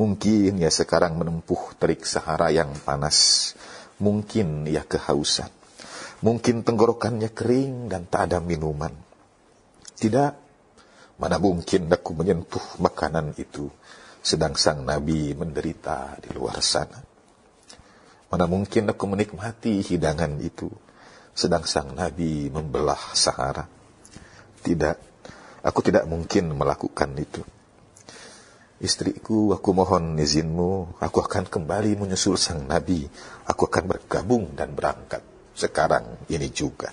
Mungkin 0.00 0.56
ia 0.56 0.72
sekarang 0.72 1.20
menempuh 1.20 1.76
terik 1.76 2.08
Sahara 2.08 2.48
yang 2.48 2.72
panas, 2.80 3.52
mungkin 4.00 4.64
ia 4.64 4.80
kehausan, 4.80 5.52
mungkin 6.24 6.64
tenggorokannya 6.64 7.28
kering 7.36 7.92
dan 7.92 8.08
tak 8.08 8.32
ada 8.32 8.40
minuman. 8.40 8.96
Tidak, 9.92 10.32
mana 11.20 11.36
mungkin 11.36 11.92
aku 11.92 12.16
menyentuh 12.16 12.80
makanan 12.80 13.36
itu 13.36 13.68
sedang 14.22 14.54
sang 14.54 14.86
Nabi 14.86 15.34
menderita 15.34 16.14
di 16.22 16.30
luar 16.30 16.62
sana. 16.62 17.02
Mana 18.30 18.46
mungkin 18.48 18.88
aku 18.88 19.04
menikmati 19.10 19.82
hidangan 19.82 20.40
itu, 20.40 20.70
sedang 21.34 21.66
sang 21.66 21.92
Nabi 21.92 22.48
membelah 22.48 23.12
Sahara. 23.12 23.66
Tidak, 24.62 24.96
aku 25.66 25.80
tidak 25.84 26.06
mungkin 26.06 26.54
melakukan 26.54 27.12
itu. 27.18 27.42
Istriku, 28.82 29.54
aku 29.54 29.70
mohon 29.74 30.18
izinmu, 30.18 30.98
aku 31.02 31.18
akan 31.22 31.46
kembali 31.46 31.98
menyusul 31.98 32.38
sang 32.38 32.66
Nabi. 32.66 33.06
Aku 33.46 33.70
akan 33.70 33.84
bergabung 33.90 34.54
dan 34.58 34.74
berangkat 34.74 35.22
sekarang 35.54 36.26
ini 36.26 36.50
juga. 36.50 36.90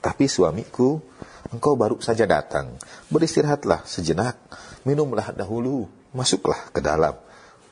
Tapi 0.00 0.24
suamiku 0.24 0.96
engkau 1.48 1.74
baru 1.74 1.96
saja 2.04 2.28
datang. 2.28 2.76
Beristirahatlah 3.08 3.88
sejenak, 3.88 4.36
minumlah 4.84 5.32
dahulu, 5.32 5.88
masuklah 6.12 6.68
ke 6.70 6.84
dalam, 6.84 7.16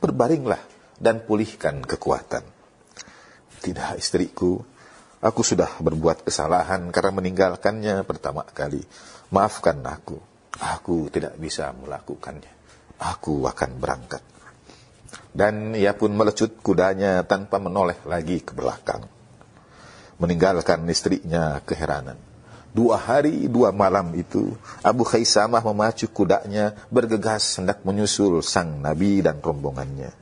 berbaringlah 0.00 0.60
dan 0.98 1.22
pulihkan 1.22 1.84
kekuatan. 1.84 2.42
Tidak 3.58 3.98
istriku, 3.98 4.58
aku 5.20 5.42
sudah 5.42 5.78
berbuat 5.82 6.26
kesalahan 6.26 6.88
karena 6.94 7.12
meninggalkannya 7.18 8.02
pertama 8.06 8.46
kali. 8.46 8.82
Maafkan 9.34 9.82
aku, 9.84 10.18
aku 10.58 11.10
tidak 11.12 11.36
bisa 11.36 11.70
melakukannya. 11.74 12.52
Aku 12.98 13.46
akan 13.46 13.70
berangkat. 13.78 14.22
Dan 15.30 15.76
ia 15.78 15.94
pun 15.94 16.10
melecut 16.10 16.58
kudanya 16.58 17.22
tanpa 17.22 17.62
menoleh 17.62 17.98
lagi 18.10 18.42
ke 18.42 18.52
belakang. 18.56 19.06
Meninggalkan 20.18 20.82
istrinya 20.90 21.62
keheranan. 21.62 22.27
Dua 22.78 22.94
hari, 22.94 23.50
dua 23.50 23.74
malam 23.74 24.14
itu, 24.14 24.54
Abu 24.86 25.02
Khaisamah 25.02 25.66
memacu 25.66 26.06
kudanya 26.14 26.78
bergegas 26.94 27.58
hendak 27.58 27.82
menyusul 27.82 28.38
sang 28.38 28.78
Nabi 28.78 29.18
dan 29.18 29.42
rombongannya. 29.42 30.14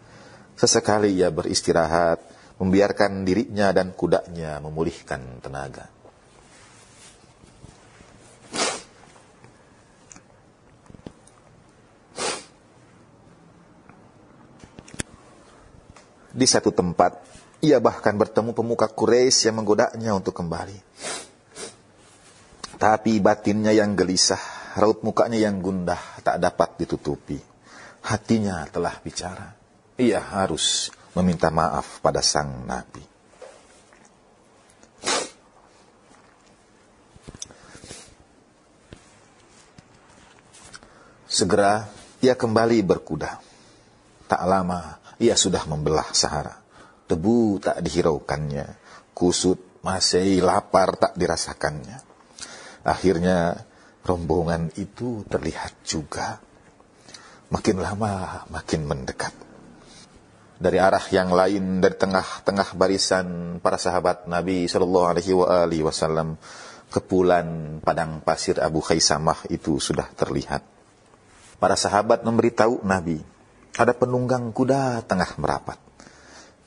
Sesekali 0.57 1.13
ia 1.21 1.29
beristirahat, 1.29 2.17
membiarkan 2.57 3.29
dirinya 3.29 3.77
dan 3.77 3.93
kudanya 3.93 4.57
memulihkan 4.65 5.45
tenaga. 5.45 5.85
Di 16.33 16.47
satu 16.49 16.73
tempat, 16.73 17.21
ia 17.61 17.77
bahkan 17.85 18.17
bertemu 18.17 18.57
pemuka 18.57 18.89
Quraisy 18.89 19.53
yang 19.53 19.61
menggodanya 19.61 20.17
untuk 20.17 20.33
kembali. 20.33 20.97
Tapi 22.77 23.25
batinnya 23.25 23.73
yang 23.73 23.97
gelisah, 23.97 24.77
raut 24.77 25.01
mukanya 25.01 25.41
yang 25.41 25.65
gundah 25.65 26.21
tak 26.21 26.37
dapat 26.37 26.77
ditutupi. 26.77 27.41
Hatinya 28.05 28.69
telah 28.69 29.01
bicara. 29.01 29.57
Ia 29.97 30.21
harus 30.21 30.93
meminta 31.17 31.49
maaf 31.49 32.05
pada 32.05 32.21
sang 32.21 32.69
Nabi. 32.69 33.01
Segera 41.27 41.89
ia 42.21 42.37
kembali 42.37 42.85
berkuda. 42.85 43.41
Tak 44.29 44.43
lama 44.45 45.01
ia 45.17 45.33
sudah 45.33 45.65
membelah 45.65 46.13
Sahara. 46.13 46.61
Debu 47.09 47.61
tak 47.61 47.81
dihiraukannya, 47.81 48.67
kusut 49.17 49.81
masih 49.81 50.45
lapar 50.45 50.97
tak 50.99 51.13
dirasakannya. 51.17 52.06
Akhirnya 52.87 53.67
rombongan 54.07 54.71
itu 54.79 55.27
terlihat 55.27 55.83
juga. 55.83 56.39
Makin 57.51 57.83
lama 57.83 58.47
makin 58.47 58.87
mendekat. 58.87 59.35
Dari 60.57 60.79
arah 60.79 61.03
yang 61.11 61.35
lain 61.35 61.83
dari 61.83 61.99
tengah-tengah 61.99 62.79
barisan 62.79 63.59
para 63.59 63.77
sahabat 63.77 64.31
Nabi 64.31 64.71
Shallallahu 64.71 65.07
Alaihi 65.11 65.83
Wasallam 65.83 66.39
kepulan 66.89 67.79
padang 67.83 68.23
pasir 68.23 68.63
Abu 68.63 68.79
Khaisamah 68.81 69.51
itu 69.51 69.83
sudah 69.83 70.07
terlihat. 70.15 70.63
Para 71.59 71.75
sahabat 71.75 72.23
memberitahu 72.23 72.87
Nabi 72.87 73.19
ada 73.77 73.93
penunggang 73.93 74.55
kuda 74.55 75.03
tengah 75.05 75.35
merapat. 75.43 75.77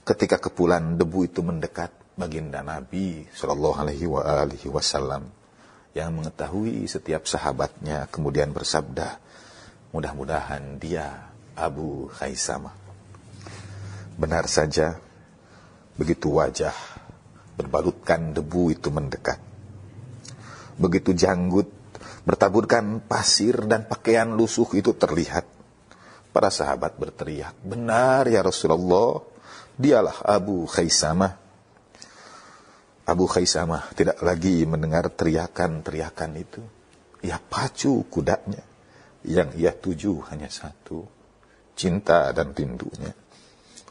Ketika 0.03 0.37
kepulan 0.37 0.99
debu 0.99 1.25
itu 1.25 1.41
mendekat, 1.41 1.89
baginda 2.19 2.59
Nabi 2.59 3.25
Shallallahu 3.31 3.77
Alaihi 3.87 4.67
Wasallam 4.69 5.38
yang 5.97 6.15
mengetahui 6.15 6.85
setiap 6.85 7.25
sahabatnya 7.25 8.05
kemudian 8.09 8.53
bersabda, 8.53 9.17
mudah-mudahan 9.93 10.77
dia 10.77 11.31
Abu 11.57 12.07
Khaisamah. 12.13 12.75
Benar 14.19 14.45
saja, 14.51 14.99
begitu 15.95 16.35
wajah 16.35 16.75
berbalutkan 17.55 18.35
debu 18.35 18.75
itu 18.75 18.91
mendekat. 18.91 19.39
Begitu 20.79 21.11
janggut 21.11 21.67
bertaburkan 22.23 23.03
pasir 23.03 23.65
dan 23.67 23.87
pakaian 23.87 24.31
lusuh 24.31 24.67
itu 24.75 24.95
terlihat 24.95 25.59
Para 26.29 26.53
sahabat 26.53 26.93
berteriak, 26.93 27.57
benar 27.65 28.29
ya 28.29 28.45
Rasulullah, 28.45 29.17
dialah 29.73 30.21
Abu 30.21 30.69
Khaisamah. 30.69 31.48
Abu 33.09 33.25
Khaisamah 33.25 33.89
tidak 33.97 34.21
lagi 34.21 34.61
mendengar 34.69 35.09
teriakan-teriakan 35.09 36.31
itu. 36.37 36.61
Ia 37.25 37.41
pacu 37.41 38.05
kudanya. 38.05 38.61
Yang 39.25 39.49
ia 39.57 39.73
tuju 39.73 40.29
hanya 40.29 40.47
satu. 40.47 41.03
Cinta 41.73 42.29
dan 42.31 42.53
rindunya. 42.53 43.11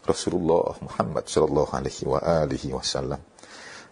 Rasulullah 0.07 0.73
Muhammad 0.81 1.29
Shallallahu 1.29 1.73
Alaihi 1.75 2.73
Wasallam 2.73 3.21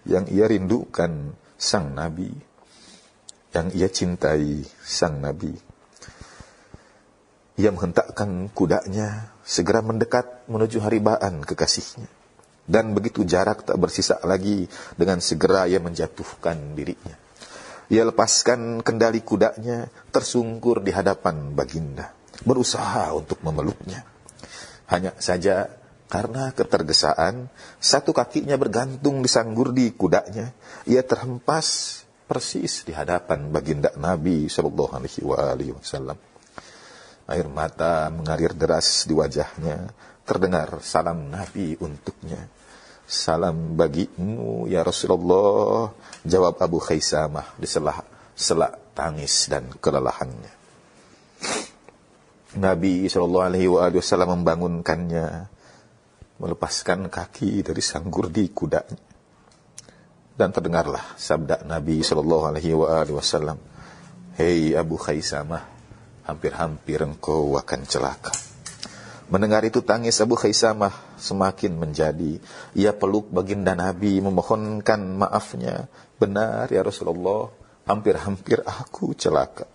yang 0.06 0.24
ia 0.30 0.46
rindukan 0.46 1.34
sang 1.58 1.92
Nabi, 1.92 2.30
yang 3.50 3.68
ia 3.74 3.90
cintai 3.90 4.62
sang 4.80 5.18
Nabi, 5.18 5.50
ia 7.58 7.74
menghentakkan 7.74 8.46
kudanya 8.54 9.34
segera 9.42 9.82
mendekat 9.82 10.46
menuju 10.46 10.78
haribaan 10.80 11.42
kekasihnya. 11.42 12.06
Dan 12.66 12.92
begitu 12.98 13.22
jarak 13.22 13.62
tak 13.62 13.78
bersisa 13.78 14.18
lagi 14.26 14.66
dengan 14.98 15.22
segera 15.22 15.70
ia 15.70 15.78
menjatuhkan 15.78 16.74
dirinya. 16.74 17.14
Ia 17.86 18.02
lepaskan 18.10 18.82
kendali 18.82 19.22
kudanya 19.22 19.86
tersungkur 20.10 20.82
di 20.82 20.90
hadapan 20.90 21.54
baginda. 21.54 22.10
Berusaha 22.42 23.14
untuk 23.14 23.38
memeluknya. 23.46 24.02
Hanya 24.90 25.14
saja 25.22 25.70
karena 26.06 26.50
ketergesaan, 26.50 27.50
satu 27.78 28.10
kakinya 28.10 28.58
bergantung 28.58 29.22
di 29.22 29.30
sanggurdi 29.30 29.94
kudanya. 29.94 30.50
Ia 30.90 31.02
terhempas 31.06 32.02
persis 32.26 32.82
di 32.82 32.90
hadapan 32.90 33.54
baginda 33.54 33.94
Nabi 33.94 34.50
Shallallahu 34.50 34.98
Alaihi 34.98 35.74
Wasallam. 35.74 36.18
Air 37.26 37.46
mata 37.50 38.06
mengalir 38.10 38.54
deras 38.54 39.06
di 39.06 39.14
wajahnya. 39.14 39.90
Terdengar 40.26 40.82
salam 40.82 41.30
Nabi 41.30 41.78
untuknya. 41.78 42.55
Salam 43.06 43.78
bagimu 43.78 44.66
ya 44.66 44.82
Rasulullah. 44.82 45.94
Jawab 46.26 46.58
Abu 46.58 46.82
Khaisamah 46.82 47.54
di 47.54 47.70
selah 47.70 48.02
selak 48.34 48.98
tangis 48.98 49.46
dan 49.46 49.70
kelelahannya. 49.78 50.50
Nabi 52.58 53.06
Shallallahu 53.06 53.46
Alaihi 53.46 53.70
Wasallam 53.70 54.42
membangunkannya, 54.42 55.46
melepaskan 56.42 57.06
kaki 57.06 57.62
dari 57.62 57.78
sanggur 57.78 58.26
di 58.26 58.50
kudanya, 58.50 58.98
dan 60.34 60.50
terdengarlah 60.50 61.14
sabda 61.14 61.62
Nabi 61.62 62.02
Shallallahu 62.02 62.58
Alaihi 62.58 62.74
Wasallam, 63.14 63.60
Hei 64.34 64.74
Abu 64.74 64.98
Khaisamah, 64.98 65.62
hampir-hampir 66.26 67.06
engkau 67.06 67.54
akan 67.54 67.80
celaka. 67.86 68.34
Mendengar 69.30 69.62
itu 69.62 69.78
tangis 69.84 70.18
Abu 70.18 70.34
Khaisamah 70.34 71.05
semakin 71.16 71.76
menjadi. 71.76 72.38
Ia 72.76 72.92
peluk 72.92 73.32
baginda 73.32 73.72
Nabi 73.72 74.20
memohonkan 74.20 75.00
maafnya. 75.16 75.88
Benar 76.16 76.70
ya 76.72 76.84
Rasulullah, 76.84 77.50
hampir-hampir 77.88 78.64
aku 78.64 79.12
celaka. 79.18 79.68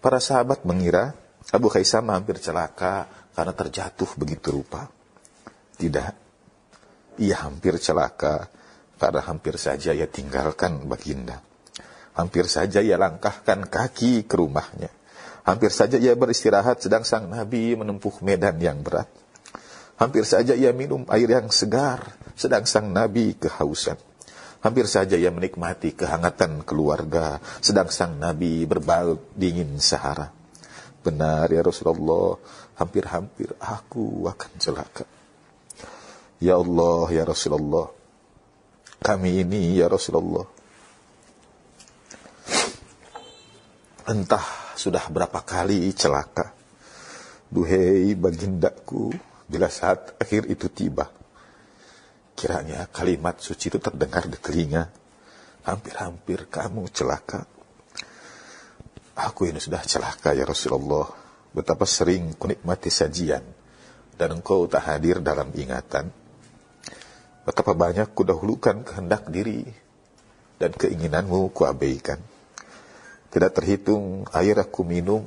Para 0.00 0.20
sahabat 0.20 0.68
mengira 0.68 1.16
Abu 1.52 1.72
Khaisamah 1.72 2.16
hampir 2.16 2.40
celaka 2.40 3.08
karena 3.32 3.52
terjatuh 3.56 4.10
begitu 4.20 4.60
rupa. 4.60 4.88
Tidak, 5.74 6.12
ia 7.18 7.36
hampir 7.42 7.80
celaka 7.82 8.46
karena 8.96 9.20
hampir 9.26 9.58
saja 9.58 9.90
ia 9.90 10.06
tinggalkan 10.06 10.86
baginda. 10.86 11.40
Hampir 12.14 12.46
saja 12.46 12.78
ia 12.78 12.94
langkahkan 12.94 13.66
kaki 13.66 14.30
ke 14.30 14.38
rumahnya 14.38 14.86
Hampir 15.44 15.68
saja 15.68 16.00
ia 16.00 16.16
beristirahat 16.16 16.80
sedang 16.80 17.04
sang 17.04 17.28
Nabi 17.28 17.76
menempuh 17.76 18.24
medan 18.24 18.56
yang 18.56 18.80
berat. 18.80 19.12
Hampir 19.94 20.26
saja 20.26 20.58
ia 20.58 20.74
minum 20.74 21.06
air 21.06 21.30
yang 21.30 21.48
segar 21.54 22.18
sedang 22.34 22.66
sang 22.66 22.90
Nabi 22.90 23.38
kehausan. 23.38 23.94
Hampir 24.64 24.88
saja 24.88 25.14
ia 25.14 25.28
menikmati 25.28 25.94
kehangatan 25.94 26.64
keluarga 26.64 27.38
sedang 27.60 27.92
sang 27.92 28.18
Nabi 28.18 28.66
berbalut 28.66 29.30
dingin 29.38 29.78
sahara. 29.78 30.32
Benar 31.04 31.52
ya 31.52 31.60
Rasulullah, 31.60 32.40
hampir-hampir 32.80 33.52
aku 33.60 34.24
akan 34.24 34.50
celaka. 34.56 35.04
Ya 36.40 36.56
Allah, 36.56 37.06
ya 37.12 37.28
Rasulullah, 37.28 37.92
kami 39.04 39.44
ini 39.44 39.78
ya 39.78 39.86
Rasulullah. 39.92 40.48
Entah 44.08 44.44
sudah 44.74 45.04
berapa 45.12 45.44
kali 45.44 45.92
celaka. 45.92 46.56
Duhai 47.52 48.16
bagindaku, 48.16 49.12
bila 49.54 49.70
saat 49.70 50.18
akhir 50.18 50.50
itu 50.50 50.66
tiba. 50.66 51.06
Kiranya 52.34 52.90
kalimat 52.90 53.38
suci 53.38 53.70
itu 53.70 53.78
terdengar 53.78 54.26
di 54.26 54.34
telinga. 54.34 54.90
Hampir-hampir 55.62 56.50
kamu 56.50 56.90
celaka. 56.90 57.46
Aku 59.14 59.46
ini 59.46 59.62
sudah 59.62 59.86
celaka 59.86 60.34
ya 60.34 60.42
Rasulullah. 60.42 61.06
Betapa 61.54 61.86
sering 61.86 62.34
kunikmati 62.34 62.90
sajian 62.90 63.46
dan 64.18 64.28
engkau 64.34 64.66
tak 64.66 64.90
hadir 64.90 65.22
dalam 65.22 65.54
ingatan. 65.54 66.10
Betapa 67.46 67.78
banyak 67.78 68.10
kudahulukan 68.10 68.82
kehendak 68.82 69.30
diri 69.30 69.62
dan 70.58 70.74
keinginanmu 70.74 71.54
kuabaikan. 71.54 72.18
Tidak 73.30 73.52
terhitung 73.54 74.26
air 74.34 74.58
aku 74.58 74.82
minum, 74.82 75.22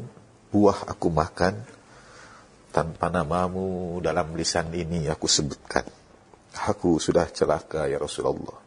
buah 0.51 0.91
aku 0.91 1.07
makan, 1.07 1.63
tanpa 2.77 3.09
namamu 3.09 3.97
dalam 4.05 4.37
lisan 4.37 4.69
ini 4.69 5.09
aku 5.09 5.25
sebutkan. 5.25 5.81
Aku 6.69 7.01
sudah 7.01 7.25
celaka 7.25 7.89
ya 7.89 7.97
Rasulullah. 7.97 8.61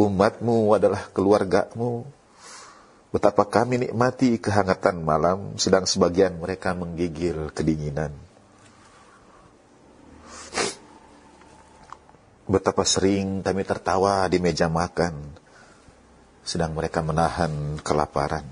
Umatmu 0.00 0.72
adalah 0.72 1.12
keluargamu, 1.12 2.08
Betapa 3.12 3.44
kami 3.44 3.76
nikmati 3.76 4.40
kehangatan 4.40 5.04
malam, 5.04 5.60
sedang 5.60 5.84
sebagian 5.84 6.40
mereka 6.40 6.72
menggigil 6.72 7.52
kedinginan. 7.52 8.08
Betapa 12.48 12.88
sering 12.88 13.44
kami 13.44 13.68
tertawa 13.68 14.24
di 14.32 14.40
meja 14.40 14.72
makan, 14.72 15.12
sedang 16.40 16.72
mereka 16.72 17.04
menahan 17.04 17.76
kelaparan. 17.84 18.48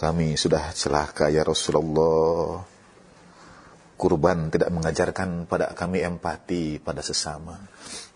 Kami 0.00 0.40
sudah 0.40 0.72
celaka 0.72 1.28
ya 1.28 1.44
Rasulullah. 1.44 2.77
Kurban 3.98 4.54
tidak 4.54 4.70
mengajarkan 4.70 5.50
pada 5.50 5.74
kami 5.74 6.06
empati 6.06 6.78
pada 6.78 7.02
sesama. 7.02 7.58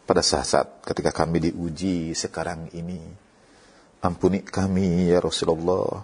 Pada 0.07 0.22
saat-saat 0.22 0.87
ketika 0.87 1.11
kami 1.11 1.51
diuji 1.51 2.14
sekarang 2.14 2.70
ini, 2.70 3.03
Ampuni 4.03 4.43
kami 4.43 5.14
ya 5.14 5.22
Rasulullah. 5.22 6.03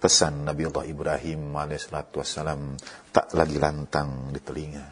Pesan 0.00 0.48
Nabi 0.48 0.68
Allah 0.68 0.84
Ibrahim 0.88 1.52
alaihissalatu 1.56 2.20
wassalam 2.20 2.76
tak 3.08 3.32
lagi 3.36 3.56
lantang 3.60 4.32
di 4.32 4.40
telinga. 4.40 4.84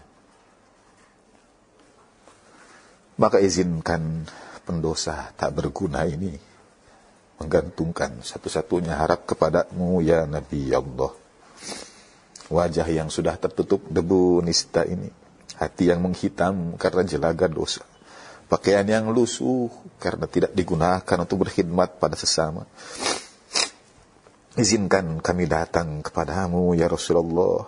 Maka 3.20 3.40
izinkan 3.40 4.24
pendosa 4.64 5.32
tak 5.36 5.52
berguna 5.52 6.04
ini 6.08 6.32
menggantungkan 7.40 8.24
satu-satunya 8.24 9.00
harap 9.00 9.24
kepadamu 9.28 10.00
ya 10.04 10.24
Nabi 10.28 10.72
Allah. 10.76 11.12
Wajah 12.52 12.84
yang 12.92 13.08
sudah 13.08 13.40
tertutup 13.40 13.80
debu 13.88 14.44
nista 14.44 14.84
ini, 14.84 15.08
hati 15.56 15.88
yang 15.88 16.04
menghitam 16.04 16.76
karena 16.76 17.02
jelaga 17.08 17.48
dosa 17.48 17.80
pakaian 18.52 18.84
yang 18.84 19.08
lusuh 19.08 19.72
karena 19.96 20.28
tidak 20.28 20.52
digunakan 20.52 21.16
untuk 21.24 21.48
berkhidmat 21.48 21.96
pada 21.96 22.12
sesama. 22.20 22.68
Izinkan 24.60 25.24
kami 25.24 25.48
datang 25.48 26.04
kepadamu 26.04 26.76
ya 26.76 26.84
Rasulullah 26.84 27.64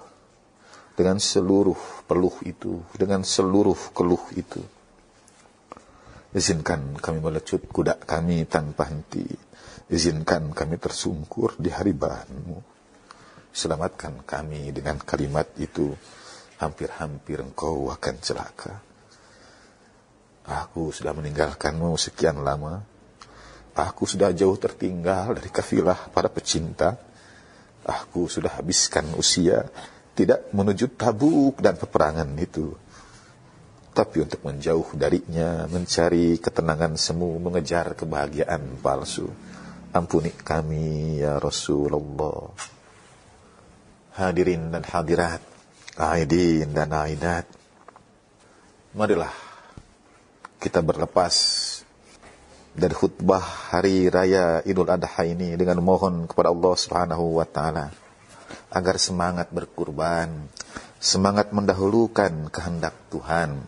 dengan 0.92 1.16
seluruh 1.16 2.04
peluh 2.04 2.36
itu, 2.44 2.84
dengan 2.92 3.24
seluruh 3.24 3.96
keluh 3.96 4.20
itu. 4.36 4.60
Izinkan 6.36 7.00
kami 7.00 7.24
melecut 7.24 7.64
kuda 7.72 8.04
kami 8.04 8.44
tanpa 8.44 8.92
henti. 8.92 9.24
Izinkan 9.88 10.52
kami 10.52 10.76
tersungkur 10.76 11.56
di 11.56 11.72
hari 11.72 11.96
bahanmu. 11.96 12.73
Selamatkan 13.54 14.26
kami 14.26 14.74
dengan 14.74 14.98
kalimat 14.98 15.46
itu. 15.62 15.94
Hampir-hampir 16.58 17.38
engkau 17.38 17.86
akan 17.86 18.14
celaka. 18.18 18.82
Aku 20.44 20.90
sudah 20.90 21.14
meninggalkanmu 21.14 21.94
sekian 21.94 22.42
lama. 22.42 22.82
Aku 23.78 24.10
sudah 24.10 24.34
jauh 24.34 24.58
tertinggal 24.58 25.38
dari 25.38 25.50
kafilah 25.54 26.10
para 26.10 26.26
pecinta. 26.26 26.98
Aku 27.86 28.26
sudah 28.26 28.58
habiskan 28.58 29.06
usia 29.14 29.70
tidak 30.14 30.50
menuju 30.54 30.94
tabuk 30.94 31.58
dan 31.58 31.74
peperangan 31.74 32.30
itu. 32.38 32.74
Tapi 33.94 34.26
untuk 34.26 34.42
menjauh 34.42 34.94
darinya, 34.98 35.70
mencari 35.70 36.38
ketenangan 36.42 36.98
semu, 36.98 37.38
mengejar 37.38 37.94
kebahagiaan 37.94 38.82
palsu. 38.82 39.30
Ampuni 39.94 40.34
kami 40.34 41.22
ya 41.22 41.38
Rasulullah. 41.38 42.73
Hadirin 44.14 44.70
dan 44.70 44.86
hadirat, 44.86 45.42
aidin 45.98 46.70
dan 46.70 46.86
aidat. 46.94 47.50
Marilah 48.94 49.34
kita 50.62 50.78
berlepas 50.86 51.34
dari 52.70 52.94
khutbah 52.94 53.42
hari 53.74 54.06
raya 54.06 54.62
Idul 54.62 54.86
Adha 54.86 55.26
ini 55.26 55.58
dengan 55.58 55.82
mohon 55.82 56.30
kepada 56.30 56.54
Allah 56.54 56.74
Subhanahu 56.78 57.42
wa 57.42 57.46
taala 57.46 57.90
agar 58.70 59.02
semangat 59.02 59.50
berkurban, 59.50 60.46
semangat 61.02 61.50
mendahulukan 61.50 62.54
kehendak 62.54 62.94
Tuhan, 63.10 63.66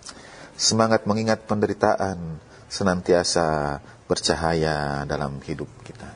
semangat 0.54 1.10
mengingat 1.10 1.42
penderitaan 1.42 2.38
senantiasa 2.70 3.82
bercahaya 4.06 5.02
dalam 5.10 5.42
hidup 5.42 5.70
kita. 5.82 6.10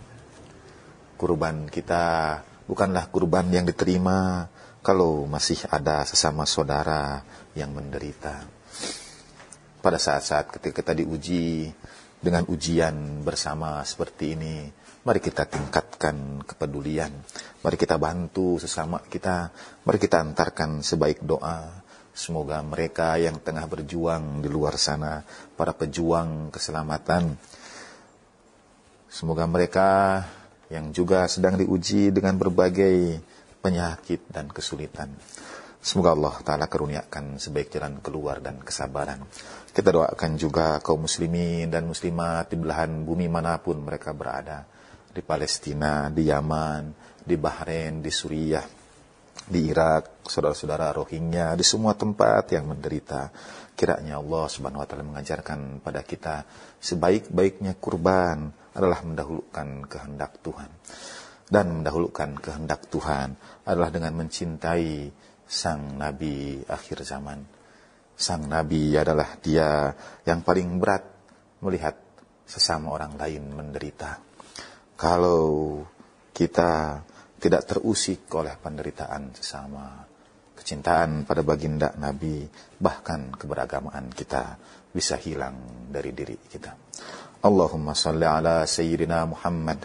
Kurban 1.18 1.66
kita 1.66 2.38
bukanlah 2.70 3.10
kurban 3.10 3.50
yang 3.50 3.66
diterima 3.66 4.46
kalau 4.78 5.26
masih 5.26 5.66
ada 5.66 6.06
sesama 6.06 6.46
saudara 6.46 7.26
yang 7.58 7.74
menderita 7.74 8.60
pada 9.80 9.96
saat-saat 9.96 10.60
ketika 10.60 10.84
kita 10.84 10.92
diuji 10.92 11.72
dengan 12.20 12.44
ujian 12.52 13.24
bersama 13.24 13.80
seperti 13.80 14.36
ini, 14.36 14.68
mari 15.08 15.24
kita 15.24 15.48
tingkatkan 15.48 16.44
kepedulian. 16.44 17.08
Mari 17.64 17.76
kita 17.80 17.96
bantu 17.96 18.60
sesama 18.60 19.00
kita. 19.00 19.48
Mari 19.88 19.96
kita 19.96 20.20
antarkan 20.20 20.84
sebaik 20.84 21.24
doa. 21.24 21.80
Semoga 22.12 22.60
mereka 22.60 23.16
yang 23.16 23.40
tengah 23.40 23.64
berjuang 23.64 24.44
di 24.44 24.52
luar 24.52 24.76
sana, 24.76 25.24
para 25.56 25.72
pejuang 25.72 26.52
keselamatan, 26.52 27.38
semoga 29.08 29.46
mereka 29.46 30.20
yang 30.70 30.94
juga 30.94 31.26
sedang 31.26 31.58
diuji 31.58 32.14
dengan 32.14 32.38
berbagai 32.38 33.18
penyakit 33.58 34.30
dan 34.30 34.46
kesulitan. 34.48 35.10
Semoga 35.80 36.12
Allah 36.12 36.36
Ta'ala 36.44 36.66
keruniakan 36.68 37.40
sebaik 37.40 37.72
jalan 37.72 37.98
keluar 38.04 38.38
dan 38.38 38.60
kesabaran. 38.60 39.24
Kita 39.72 39.90
doakan 39.90 40.32
juga 40.36 40.76
kaum 40.78 41.08
muslimin 41.08 41.72
dan 41.72 41.88
muslimat 41.88 42.52
di 42.52 42.56
belahan 42.60 43.02
bumi 43.02 43.26
mana 43.32 43.56
pun 43.58 43.80
mereka 43.80 44.12
berada. 44.12 44.68
Di 45.10 45.24
Palestina, 45.24 46.12
di 46.12 46.28
Yaman, 46.28 46.94
di 47.24 47.34
Bahrain, 47.34 48.04
di 48.04 48.12
Suriah, 48.12 48.62
di 49.50 49.66
Irak, 49.66 50.22
saudara-saudara 50.28 50.92
Rohingya, 50.94 51.56
di 51.56 51.64
semua 51.64 51.96
tempat 51.96 52.54
yang 52.54 52.70
menderita. 52.70 53.32
Kiranya 53.72 54.20
Allah 54.20 54.46
Subhanahu 54.52 54.84
wa 54.84 54.86
taala 54.86 55.08
mengajarkan 55.08 55.80
pada 55.80 56.04
kita 56.04 56.44
sebaik-baiknya 56.78 57.74
kurban 57.80 58.52
adalah 58.74 59.02
mendahulukan 59.02 59.86
kehendak 59.86 60.38
Tuhan. 60.42 60.70
Dan 61.50 61.82
mendahulukan 61.82 62.38
kehendak 62.38 62.86
Tuhan 62.86 63.34
adalah 63.66 63.90
dengan 63.90 64.14
mencintai 64.14 65.10
sang 65.50 65.98
nabi 65.98 66.62
akhir 66.62 67.02
zaman. 67.02 67.42
Sang 68.14 68.46
nabi 68.46 68.94
adalah 68.94 69.34
dia 69.42 69.90
yang 70.22 70.46
paling 70.46 70.78
berat 70.78 71.02
melihat 71.66 71.98
sesama 72.46 72.94
orang 72.94 73.18
lain 73.18 73.50
menderita. 73.50 74.22
Kalau 74.94 75.82
kita 76.30 77.02
tidak 77.40 77.62
terusik 77.66 78.30
oleh 78.36 78.54
penderitaan 78.54 79.32
sesama, 79.34 80.06
kecintaan 80.54 81.24
pada 81.24 81.40
baginda 81.40 81.96
Nabi, 81.96 82.44
bahkan 82.76 83.32
keberagamaan 83.32 84.12
kita 84.12 84.60
bisa 84.92 85.16
hilang 85.16 85.88
dari 85.88 86.12
diri 86.12 86.36
kita. 86.36 86.76
اللهم 87.40 87.92
صل 87.96 88.20
على 88.24 88.68
سيدنا 88.68 89.24
محمد 89.24 89.78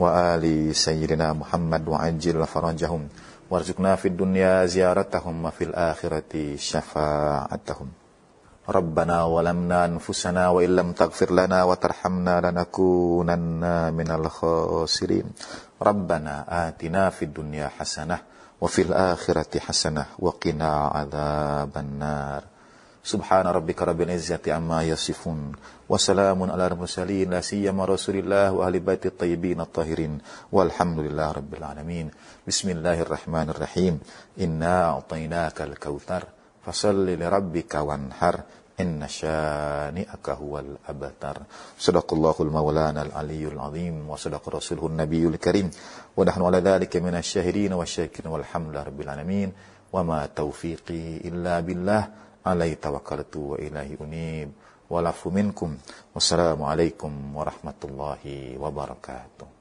وآل 0.00 0.76
سيدنا 0.76 1.32
محمد 1.32 1.88
وعجل 1.88 2.46
فرجهم 2.46 3.02
وارزقنا 3.50 3.96
في 3.96 4.08
الدنيا 4.08 4.66
زيارتهم 4.66 5.44
وفي 5.44 5.64
الآخرة 5.64 6.56
شفاعتهم. 6.56 7.88
ربنا 8.68 9.24
ولمنا 9.24 9.84
أنفسنا 9.84 10.48
وإن 10.48 10.76
لم 10.76 10.92
تغفر 10.92 11.32
لنا 11.32 11.64
وترحمنا 11.64 12.40
لنكونن 12.40 13.62
من 13.92 14.08
الخاسرين. 14.10 15.26
ربنا 15.82 16.34
آتنا 16.68 17.10
في 17.10 17.24
الدنيا 17.24 17.68
حسنة 17.68 18.18
وفي 18.60 18.82
الآخرة 18.82 19.58
حسنة 19.58 20.04
وقنا 20.18 20.70
عذاب 20.96 21.72
النار. 21.76 22.51
سبحان 23.02 23.46
ربك 23.46 23.82
رب 23.82 24.00
العزة 24.00 24.46
عما 24.46 24.82
يصفون 24.82 25.52
وسلام 25.88 26.50
على 26.50 26.66
المرسلين 26.66 27.30
لا 27.30 27.40
سيما 27.40 27.84
رسول 27.84 28.16
الله 28.16 28.52
وأهل 28.52 28.80
بيت 28.80 29.06
الطيبين 29.06 29.60
الطاهرين. 29.60 30.18
والحمد 30.52 30.98
لله 30.98 31.32
رب 31.32 31.54
العالمين. 31.54 32.10
بسم 32.46 32.70
الله 32.70 33.02
الرحمن 33.02 33.50
الرحيم. 33.50 34.00
إنا 34.40 34.90
أعطيناك 34.90 35.62
الكوثر 35.62 36.22
فصل 36.66 37.06
لربك 37.10 37.74
وانحر 37.74 38.40
إن 38.80 39.08
شانئك 39.08 40.26
هو 40.30 40.58
الأبتر. 40.58 41.36
صدق 41.78 42.14
الله 42.14 42.36
المولانا 42.40 43.02
العلي 43.02 43.48
العظيم 43.48 44.10
وصدق 44.10 44.48
رسوله 44.48 44.86
النبي 44.86 45.26
الكريم. 45.26 45.70
ونحن 46.16 46.42
على 46.42 46.58
ذلك 46.58 46.96
من 46.96 47.14
الشاهدين 47.14 47.72
والشاكرين 47.72 48.30
والحمد 48.30 48.70
لله 48.70 48.82
رب 48.82 49.00
العالمين. 49.00 49.52
وما 49.92 50.26
توفيقي 50.36 51.16
إلا 51.26 51.60
بالله. 51.60 52.08
عليه 52.46 52.74
توكلت 52.74 53.36
وإليه 53.36 53.96
أنيب. 54.00 54.52
والعفو 54.90 55.30
منكم. 55.30 55.76
والسلام 56.14 56.62
عليكم 56.62 57.36
ورحمة 57.36 57.80
الله 57.84 58.24
وبركاته. 58.60 59.51